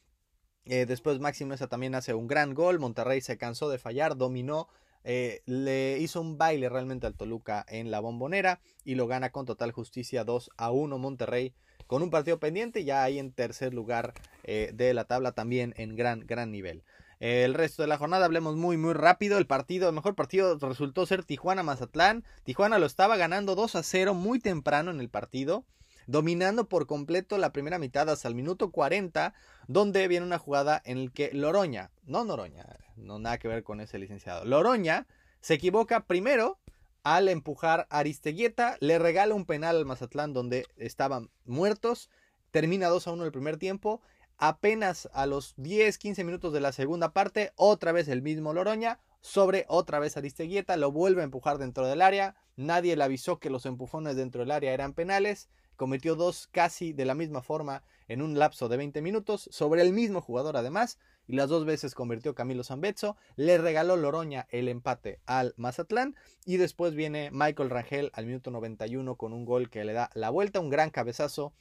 Eh, 0.63 0.85
después 0.85 1.19
Maxi 1.19 1.43
Mesa 1.43 1.67
también 1.67 1.93
hace 1.93 2.13
un 2.13 2.27
gran 2.27 2.53
gol. 2.53 2.79
Monterrey 2.79 3.19
se 3.19 3.37
cansó 3.37 3.69
de 3.69 3.79
fallar, 3.79 4.15
dominó. 4.15 4.69
Eh, 5.03 5.41
le 5.45 5.99
hizo 5.99 6.21
un 6.21 6.37
baile 6.37 6.69
realmente 6.69 7.07
al 7.07 7.15
Toluca 7.15 7.65
en 7.67 7.91
la 7.91 7.99
bombonera 7.99 8.59
y 8.83 8.95
lo 8.95 9.07
gana 9.07 9.31
con 9.31 9.45
total 9.45 9.71
justicia 9.71 10.23
2 10.23 10.51
a 10.57 10.71
1 10.71 10.97
Monterrey 10.97 11.53
con 11.87 12.01
un 12.01 12.09
partido 12.09 12.39
pendiente 12.39 12.83
ya 12.85 13.03
ahí 13.03 13.19
en 13.19 13.31
tercer 13.31 13.73
lugar 13.73 14.13
eh, 14.43 14.71
de 14.73 14.93
la 14.93 15.05
tabla 15.05 15.33
también 15.33 15.73
en 15.77 15.95
gran 15.95 16.21
gran 16.25 16.51
nivel. 16.51 16.83
El 17.19 17.53
resto 17.53 17.83
de 17.83 17.87
la 17.87 17.97
jornada 17.97 18.25
hablemos 18.25 18.57
muy 18.57 18.75
muy 18.75 18.93
rápido. 18.93 19.37
El 19.37 19.47
partido, 19.47 19.87
el 19.87 19.95
mejor 19.95 20.13
partido 20.13 20.57
resultó 20.57 21.05
ser 21.05 21.23
Tijuana 21.23 21.63
Mazatlán. 21.63 22.25
Tijuana 22.43 22.79
lo 22.79 22.85
estaba 22.85 23.15
ganando 23.15 23.55
2 23.55 23.75
a 23.75 23.83
0 23.83 24.13
muy 24.13 24.39
temprano 24.39 24.91
en 24.91 24.99
el 24.99 25.09
partido 25.09 25.63
dominando 26.07 26.67
por 26.67 26.87
completo 26.87 27.37
la 27.37 27.53
primera 27.53 27.79
mitad 27.79 28.09
hasta 28.09 28.27
el 28.27 28.35
minuto 28.35 28.71
40, 28.71 29.33
donde 29.67 30.07
viene 30.07 30.25
una 30.25 30.39
jugada 30.39 30.81
en 30.85 30.97
el 30.97 31.11
que 31.11 31.31
Loroña, 31.33 31.91
no 32.05 32.25
Noroña, 32.25 32.65
no 32.95 33.19
nada 33.19 33.37
que 33.37 33.47
ver 33.47 33.63
con 33.63 33.81
ese 33.81 33.99
licenciado, 33.99 34.45
Loroña 34.45 35.07
se 35.41 35.55
equivoca 35.55 36.05
primero 36.05 36.59
al 37.03 37.27
empujar 37.27 37.87
a 37.89 37.99
Aristeguieta, 37.99 38.77
le 38.79 38.97
regala 38.97 39.35
un 39.35 39.45
penal 39.45 39.75
al 39.75 39.85
Mazatlán 39.85 40.33
donde 40.33 40.65
estaban 40.77 41.29
muertos, 41.45 42.09
termina 42.51 42.87
2 42.87 43.07
a 43.07 43.11
1 43.11 43.25
el 43.25 43.31
primer 43.31 43.57
tiempo, 43.57 44.01
apenas 44.37 45.09
a 45.13 45.25
los 45.25 45.53
10, 45.57 45.97
15 45.97 46.23
minutos 46.23 46.53
de 46.53 46.61
la 46.61 46.71
segunda 46.71 47.11
parte, 47.11 47.51
otra 47.55 47.91
vez 47.91 48.07
el 48.07 48.21
mismo 48.21 48.53
Loroña, 48.53 48.99
sobre 49.19 49.65
otra 49.69 49.99
vez 49.99 50.17
Aristeguieta, 50.17 50.75
lo 50.77 50.91
vuelve 50.91 51.21
a 51.21 51.25
empujar 51.25 51.57
dentro 51.57 51.87
del 51.87 52.01
área, 52.01 52.35
nadie 52.55 52.95
le 52.95 53.03
avisó 53.03 53.39
que 53.39 53.49
los 53.49 53.65
empujones 53.65 54.15
dentro 54.15 54.41
del 54.41 54.51
área 54.51 54.73
eran 54.73 54.93
penales, 54.93 55.49
cometió 55.75 56.15
dos 56.15 56.47
casi 56.47 56.93
de 56.93 57.05
la 57.05 57.15
misma 57.15 57.41
forma 57.41 57.83
en 58.07 58.21
un 58.21 58.37
lapso 58.37 58.69
de 58.69 58.77
20 58.77 59.01
minutos 59.01 59.49
sobre 59.51 59.81
el 59.81 59.93
mismo 59.93 60.21
jugador 60.21 60.57
además 60.57 60.99
y 61.27 61.33
las 61.33 61.49
dos 61.49 61.65
veces 61.65 61.95
convirtió 61.95 62.35
Camilo 62.35 62.63
Zambezzo, 62.63 63.15
le 63.35 63.57
regaló 63.57 63.95
Loroña 63.95 64.47
el 64.51 64.67
empate 64.67 65.19
al 65.25 65.53
Mazatlán 65.57 66.15
y 66.45 66.57
después 66.57 66.95
viene 66.95 67.29
Michael 67.31 67.69
Rangel 67.69 68.11
al 68.13 68.25
minuto 68.25 68.51
91 68.51 69.15
con 69.15 69.33
un 69.33 69.45
gol 69.45 69.69
que 69.69 69.85
le 69.85 69.93
da 69.93 70.09
la 70.13 70.29
vuelta, 70.29 70.59
un 70.59 70.69
gran 70.69 70.89
cabezazo 70.89 71.53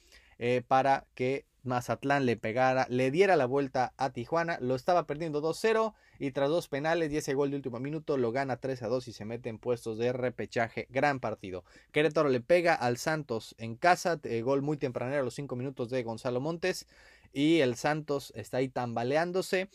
eh, 0.45 0.61
para 0.67 1.07
que 1.15 1.47
Mazatlán 1.63 2.27
le 2.27 2.37
pegara, 2.37 2.89
le 2.91 3.13
diera 3.13 3.37
la 3.37 3.47
vuelta 3.47 3.95
a 3.97 4.11
Tijuana, 4.11 4.59
lo 4.61 4.75
estaba 4.75 5.07
perdiendo 5.07 5.41
2-0 5.41 5.95
y 6.19 6.33
tras 6.33 6.49
dos 6.49 6.67
penales 6.67 7.13
y 7.13 7.19
ese 7.19 7.35
gol 7.35 7.51
de 7.51 7.57
último 7.59 7.79
minuto 7.79 8.17
lo 8.17 8.33
gana 8.33 8.61
3-2 8.61 9.07
y 9.07 9.13
se 9.13 9.25
mete 9.25 9.51
en 9.51 9.61
puestos 9.61 9.99
de 9.99 10.13
repechaje, 10.13 10.89
gran 10.91 11.21
partido. 11.21 11.63
Querétaro 11.93 12.29
le 12.29 12.41
pega 12.41 12.75
al 12.75 12.97
Santos 12.97 13.55
en 13.57 13.77
casa, 13.77 14.19
eh, 14.25 14.43
gol 14.43 14.63
muy 14.63 14.79
tempranero 14.79 15.21
a 15.21 15.25
los 15.25 15.35
5 15.35 15.55
minutos 15.55 15.91
de 15.91 16.03
Gonzalo 16.03 16.41
Montes 16.41 16.89
y 17.33 17.61
el 17.61 17.77
Santos 17.77 18.33
está 18.35 18.57
ahí 18.57 18.69
tambaleándose. 18.69 19.69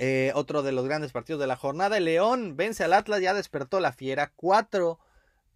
Eh, 0.00 0.32
otro 0.34 0.64
de 0.64 0.72
los 0.72 0.86
grandes 0.86 1.12
partidos 1.12 1.40
de 1.40 1.46
la 1.46 1.54
jornada, 1.54 1.98
el 1.98 2.06
León 2.06 2.56
vence 2.56 2.82
al 2.82 2.94
Atlas, 2.94 3.20
ya 3.20 3.32
despertó 3.32 3.78
la 3.78 3.92
fiera, 3.92 4.32
4 4.34 4.98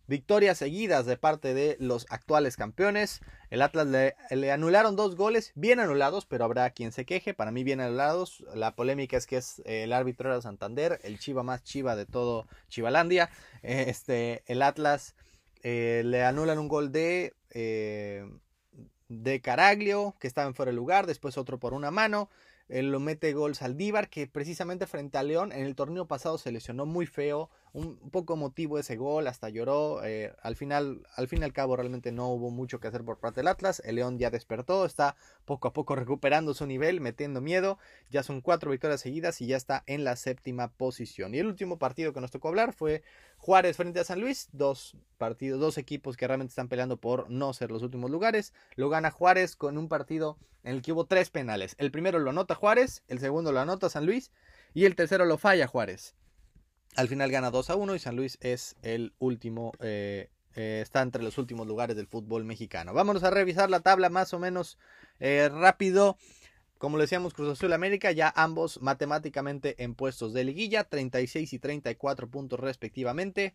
victorias 0.09 0.59
seguidas 0.59 1.07
de 1.07 1.17
parte 1.17 1.55
de 1.55 1.77
los 1.79 2.07
actuales 2.11 2.57
campeones. 2.57 3.21
El 3.51 3.63
Atlas 3.63 3.87
le, 3.87 4.51
anularon 4.51 4.97
dos 4.97 5.15
goles, 5.15 5.53
bien 5.55 5.79
anulados, 5.79 6.27
pero 6.27 6.45
habrá 6.45 6.69
quien 6.71 6.91
se 6.91 7.05
queje. 7.05 7.35
Para 7.35 7.53
mí, 7.53 7.63
bien 7.63 7.81
anulados. 7.81 8.45
La 8.55 8.75
polémica 8.75 9.17
es 9.17 9.27
que 9.27 9.37
es 9.37 9.61
eh, 9.61 9.85
el 9.85 9.93
árbitro 9.93 10.31
era 10.31 10.41
Santander, 10.41 10.99
el 11.05 11.19
chiva 11.19 11.43
más 11.43 11.63
chiva 11.63 11.95
de 11.95 12.07
todo 12.07 12.49
Chivalandia. 12.69 13.31
Este, 13.63 14.43
el 14.47 14.63
Atlas 14.63 15.15
eh, 15.63 16.03
le 16.05 16.25
anulan 16.25 16.59
un 16.59 16.69
gol 16.69 16.91
de, 16.91 17.35
eh, 17.51 18.27
de 19.09 19.41
Caraglio, 19.41 20.17
que 20.19 20.27
estaba 20.27 20.49
en 20.49 20.55
fuera 20.55 20.71
de 20.71 20.77
lugar, 20.77 21.07
después 21.07 21.37
otro 21.37 21.59
por 21.59 21.75
una 21.75 21.91
mano. 21.91 22.31
Él 22.69 22.91
lo 22.91 23.01
mete 23.01 23.33
gol 23.33 23.55
Saldívar, 23.55 24.11
que 24.11 24.27
precisamente 24.27 24.87
frente 24.87 25.17
a 25.19 25.23
León 25.23 25.53
en 25.53 25.65
el 25.65 25.75
torneo 25.75 26.07
pasado 26.07 26.37
se 26.39 26.53
lesionó 26.53 26.85
muy 26.85 27.07
feo, 27.07 27.51
un 27.73 27.97
poco 28.11 28.35
emotivo 28.35 28.79
ese 28.79 28.97
gol, 28.97 29.27
hasta 29.27 29.49
lloró. 29.49 30.05
Eh, 30.05 30.33
al 30.43 30.57
final, 30.57 31.07
al 31.15 31.29
fin 31.29 31.43
y 31.43 31.45
al 31.45 31.53
cabo, 31.53 31.77
realmente 31.77 32.13
no 32.13 32.29
hubo 32.29 32.51
mucho 32.51 32.81
que 32.81 32.89
hacer 32.89 33.05
por 33.05 33.19
parte 33.19 33.41
del 33.41 33.49
Atlas. 33.49 33.83
El 33.85 33.97
León 33.97 34.19
ya 34.19 34.31
despertó, 34.31 34.85
está 34.85 35.17
poco 35.45 35.69
a 35.69 35.73
poco 35.73 35.95
recuperando 35.97 36.55
su 36.55 36.67
nivel, 36.67 37.01
metiendo 37.01 37.41
miedo. 37.41 37.79
Ya 38.11 38.23
son 38.23 38.41
cuatro 38.41 38.71
victorias 38.71 39.01
seguidas 39.01 39.41
y 39.41 39.47
ya 39.47 39.57
está 39.57 39.85
en 39.87 40.05
la 40.05 40.17
séptima 40.17 40.69
posición. 40.69 41.35
Y 41.35 41.39
el 41.39 41.47
último 41.47 41.79
partido 41.79 42.13
que 42.13 42.21
nos 42.21 42.31
tocó 42.31 42.49
hablar 42.49 42.73
fue 42.73 43.03
Juárez 43.37 43.77
frente 43.77 44.01
a 44.01 44.05
San 44.05 44.21
Luis, 44.21 44.49
dos 44.53 44.97
partidos, 45.17 45.61
dos 45.61 45.79
equipos 45.79 46.17
que 46.17 46.27
realmente 46.27 46.51
están 46.51 46.69
peleando 46.69 46.97
por 46.97 47.31
no 47.31 47.53
ser 47.53 47.71
los 47.71 47.83
últimos 47.83 48.11
lugares. 48.11 48.53
Lo 48.77 48.89
gana 48.89 49.11
Juárez 49.11 49.57
con 49.57 49.79
un 49.79 49.89
partido 49.89 50.39
en 50.65 50.75
el 50.75 50.83
que 50.83 50.93
hubo 50.93 51.07
tres 51.07 51.31
penales. 51.31 51.75
El 51.79 51.91
primero 51.91 52.19
lo 52.19 52.31
anota 52.31 52.55
Juárez, 52.55 53.03
el 53.09 53.21
segundo 53.21 53.53
lo 53.53 53.61
anota 53.61 53.89
San 53.89 54.07
Luis 54.07 54.31
y 54.75 54.85
el 54.85 54.97
tercero 54.97 55.25
lo 55.25 55.39
falla 55.39 55.67
Juárez. 55.67 56.15
Al 56.97 57.09
final 57.09 57.31
gana 57.31 57.51
2 57.51 57.71
a 57.71 57.77
1 57.77 57.95
y 57.95 57.99
San 57.99 58.17
Luis 58.17 58.39
es 58.41 58.77
el 58.83 59.13
último, 59.19 59.73
eh, 59.81 60.31
eh, 60.55 60.81
está 60.83 61.03
entre 61.03 61.23
los 61.23 61.39
últimos 61.39 61.67
lugares 61.67 61.97
del 61.97 62.07
fútbol 62.07 62.45
mexicano. 62.45 62.93
Vámonos 62.93 63.23
a 63.23 63.31
revisar 63.31 63.71
la 63.71 63.81
tabla 63.81 64.09
más 64.09 64.35
o 64.35 64.39
menos 64.39 64.79
eh, 65.21 65.49
rápido. 65.49 66.17
Como 66.79 66.97
le 66.97 67.05
decíamos, 67.05 67.35
Cruz 67.35 67.51
Azul 67.51 67.73
América, 67.73 68.13
ya 68.13 68.33
ambos 68.37 68.81
matemáticamente 68.81 69.83
en 69.83 69.95
puestos 69.95 70.33
de 70.33 70.45
liguilla, 70.45 70.85
36 70.85 71.53
y 71.53 71.59
34 71.59 72.29
puntos 72.29 72.61
respectivamente. 72.61 73.55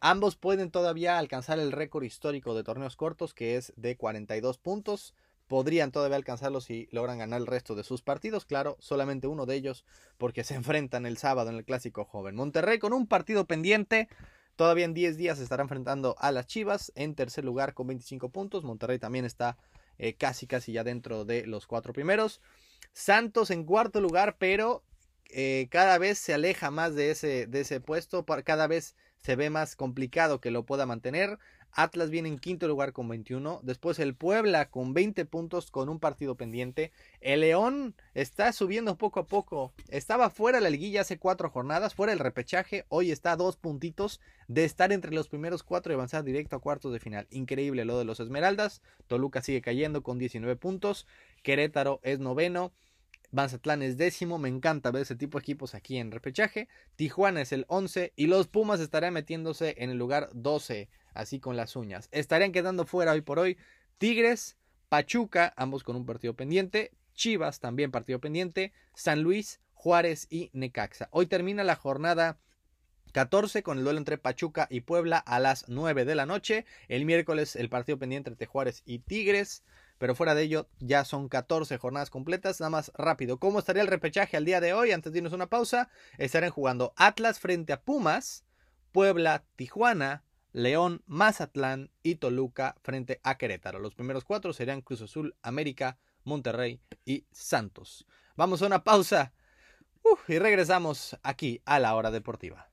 Ambos 0.00 0.36
pueden 0.36 0.70
todavía 0.70 1.18
alcanzar 1.18 1.58
el 1.58 1.72
récord 1.72 2.04
histórico 2.04 2.54
de 2.54 2.62
torneos 2.62 2.96
cortos, 2.96 3.34
que 3.34 3.56
es 3.56 3.72
de 3.76 3.96
42 3.96 4.58
puntos. 4.58 5.14
Podrían 5.50 5.90
todavía 5.90 6.16
alcanzarlo 6.16 6.60
si 6.60 6.88
logran 6.92 7.18
ganar 7.18 7.40
el 7.40 7.46
resto 7.48 7.74
de 7.74 7.82
sus 7.82 8.02
partidos. 8.02 8.46
Claro, 8.46 8.76
solamente 8.78 9.26
uno 9.26 9.46
de 9.46 9.56
ellos, 9.56 9.84
porque 10.16 10.44
se 10.44 10.54
enfrentan 10.54 11.06
el 11.06 11.16
sábado 11.16 11.50
en 11.50 11.56
el 11.56 11.64
Clásico 11.64 12.04
Joven. 12.04 12.36
Monterrey 12.36 12.78
con 12.78 12.92
un 12.92 13.08
partido 13.08 13.46
pendiente. 13.46 14.08
Todavía 14.54 14.84
en 14.84 14.94
10 14.94 15.16
días 15.16 15.40
estará 15.40 15.64
enfrentando 15.64 16.14
a 16.20 16.30
las 16.30 16.46
Chivas 16.46 16.92
en 16.94 17.16
tercer 17.16 17.44
lugar 17.44 17.74
con 17.74 17.88
25 17.88 18.28
puntos. 18.28 18.62
Monterrey 18.62 19.00
también 19.00 19.24
está 19.24 19.58
eh, 19.98 20.14
casi 20.14 20.46
casi 20.46 20.70
ya 20.70 20.84
dentro 20.84 21.24
de 21.24 21.44
los 21.48 21.66
cuatro 21.66 21.92
primeros. 21.92 22.40
Santos 22.92 23.50
en 23.50 23.64
cuarto 23.64 24.00
lugar, 24.00 24.36
pero 24.38 24.84
eh, 25.30 25.66
cada 25.72 25.98
vez 25.98 26.20
se 26.20 26.32
aleja 26.32 26.70
más 26.70 26.94
de 26.94 27.10
ese, 27.10 27.48
de 27.48 27.62
ese 27.62 27.80
puesto, 27.80 28.24
cada 28.24 28.68
vez 28.68 28.94
se 29.20 29.34
ve 29.34 29.50
más 29.50 29.74
complicado 29.74 30.40
que 30.40 30.52
lo 30.52 30.64
pueda 30.64 30.86
mantener. 30.86 31.40
Atlas 31.72 32.10
viene 32.10 32.28
en 32.28 32.38
quinto 32.38 32.68
lugar 32.68 32.92
con 32.92 33.08
21. 33.08 33.60
Después 33.62 33.98
el 33.98 34.14
Puebla 34.14 34.70
con 34.70 34.94
20 34.94 35.24
puntos 35.24 35.70
con 35.70 35.88
un 35.88 35.98
partido 35.98 36.34
pendiente. 36.34 36.92
El 37.20 37.40
León 37.40 37.94
está 38.14 38.52
subiendo 38.52 38.96
poco 38.96 39.20
a 39.20 39.26
poco. 39.26 39.72
Estaba 39.88 40.30
fuera 40.30 40.58
de 40.58 40.64
la 40.64 40.70
liguilla 40.70 41.02
hace 41.02 41.18
cuatro 41.18 41.50
jornadas, 41.50 41.94
fuera 41.94 42.12
del 42.12 42.18
repechaje. 42.18 42.84
Hoy 42.88 43.10
está 43.10 43.32
a 43.32 43.36
dos 43.36 43.56
puntitos 43.56 44.20
de 44.48 44.64
estar 44.64 44.92
entre 44.92 45.12
los 45.12 45.28
primeros 45.28 45.62
cuatro 45.62 45.92
y 45.92 45.94
avanzar 45.94 46.24
directo 46.24 46.56
a 46.56 46.60
cuartos 46.60 46.92
de 46.92 47.00
final. 47.00 47.26
Increíble 47.30 47.84
lo 47.84 47.98
de 47.98 48.04
los 48.04 48.20
Esmeraldas. 48.20 48.82
Toluca 49.06 49.42
sigue 49.42 49.62
cayendo 49.62 50.02
con 50.02 50.18
19 50.18 50.56
puntos. 50.56 51.06
Querétaro 51.42 52.00
es 52.02 52.18
noveno. 52.18 52.72
Mazatlán 53.32 53.82
es 53.82 53.96
décimo, 53.96 54.38
me 54.38 54.48
encanta 54.48 54.90
ver 54.90 55.02
ese 55.02 55.14
tipo 55.14 55.38
de 55.38 55.42
equipos 55.42 55.74
aquí 55.74 55.98
en 55.98 56.10
repechaje. 56.10 56.68
Tijuana 56.96 57.42
es 57.42 57.52
el 57.52 57.64
11 57.68 58.12
y 58.16 58.26
los 58.26 58.48
Pumas 58.48 58.80
estarán 58.80 59.14
metiéndose 59.14 59.76
en 59.78 59.90
el 59.90 59.98
lugar 59.98 60.30
12, 60.32 60.88
así 61.14 61.40
con 61.40 61.56
las 61.56 61.76
uñas. 61.76 62.08
Estarían 62.12 62.52
quedando 62.52 62.86
fuera 62.86 63.12
hoy 63.12 63.20
por 63.20 63.38
hoy 63.38 63.56
Tigres, 63.98 64.56
Pachuca, 64.88 65.52
ambos 65.56 65.84
con 65.84 65.96
un 65.96 66.06
partido 66.06 66.34
pendiente, 66.34 66.92
Chivas 67.14 67.60
también 67.60 67.90
partido 67.90 68.18
pendiente, 68.18 68.72
San 68.94 69.22
Luis, 69.22 69.60
Juárez 69.74 70.26
y 70.30 70.50
Necaxa. 70.52 71.08
Hoy 71.12 71.26
termina 71.26 71.64
la 71.64 71.76
jornada 71.76 72.38
14 73.12 73.62
con 73.62 73.78
el 73.78 73.84
duelo 73.84 73.98
entre 73.98 74.18
Pachuca 74.18 74.66
y 74.70 74.80
Puebla 74.82 75.18
a 75.18 75.40
las 75.40 75.68
9 75.68 76.04
de 76.04 76.14
la 76.14 76.26
noche. 76.26 76.64
El 76.88 77.04
miércoles 77.04 77.56
el 77.56 77.68
partido 77.68 77.98
pendiente 77.98 78.30
entre 78.30 78.46
Juárez 78.46 78.82
y 78.84 79.00
Tigres. 79.00 79.64
Pero 79.98 80.14
fuera 80.14 80.34
de 80.34 80.42
ello, 80.42 80.68
ya 80.78 81.04
son 81.04 81.28
14 81.28 81.76
jornadas 81.76 82.08
completas. 82.08 82.60
Nada 82.60 82.70
más 82.70 82.92
rápido. 82.94 83.38
¿Cómo 83.38 83.58
estaría 83.58 83.82
el 83.82 83.88
repechaje 83.88 84.36
al 84.36 84.46
día 84.46 84.60
de 84.60 84.72
hoy? 84.72 84.92
Antes 84.92 85.12
de 85.12 85.18
irnos 85.18 85.34
una 85.34 85.48
pausa, 85.48 85.90
estarán 86.16 86.50
jugando 86.50 86.94
Atlas 86.96 87.38
frente 87.38 87.72
a 87.72 87.82
Pumas, 87.82 88.44
Puebla, 88.92 89.44
Tijuana, 89.56 90.24
León, 90.52 91.02
Mazatlán 91.06 91.90
y 92.02 92.16
Toluca 92.16 92.76
frente 92.82 93.20
a 93.22 93.38
Querétaro. 93.38 93.78
Los 93.78 93.94
primeros 93.94 94.24
cuatro 94.24 94.52
serían 94.52 94.80
Cruz 94.80 95.02
Azul, 95.02 95.36
América, 95.42 95.98
Monterrey 96.24 96.80
y 97.04 97.26
Santos. 97.30 98.06
Vamos 98.36 98.62
a 98.62 98.66
una 98.66 98.84
pausa 98.84 99.32
y 100.28 100.38
regresamos 100.38 101.18
aquí 101.22 101.60
a 101.64 101.78
la 101.78 101.94
hora 101.94 102.10
deportiva. 102.10 102.69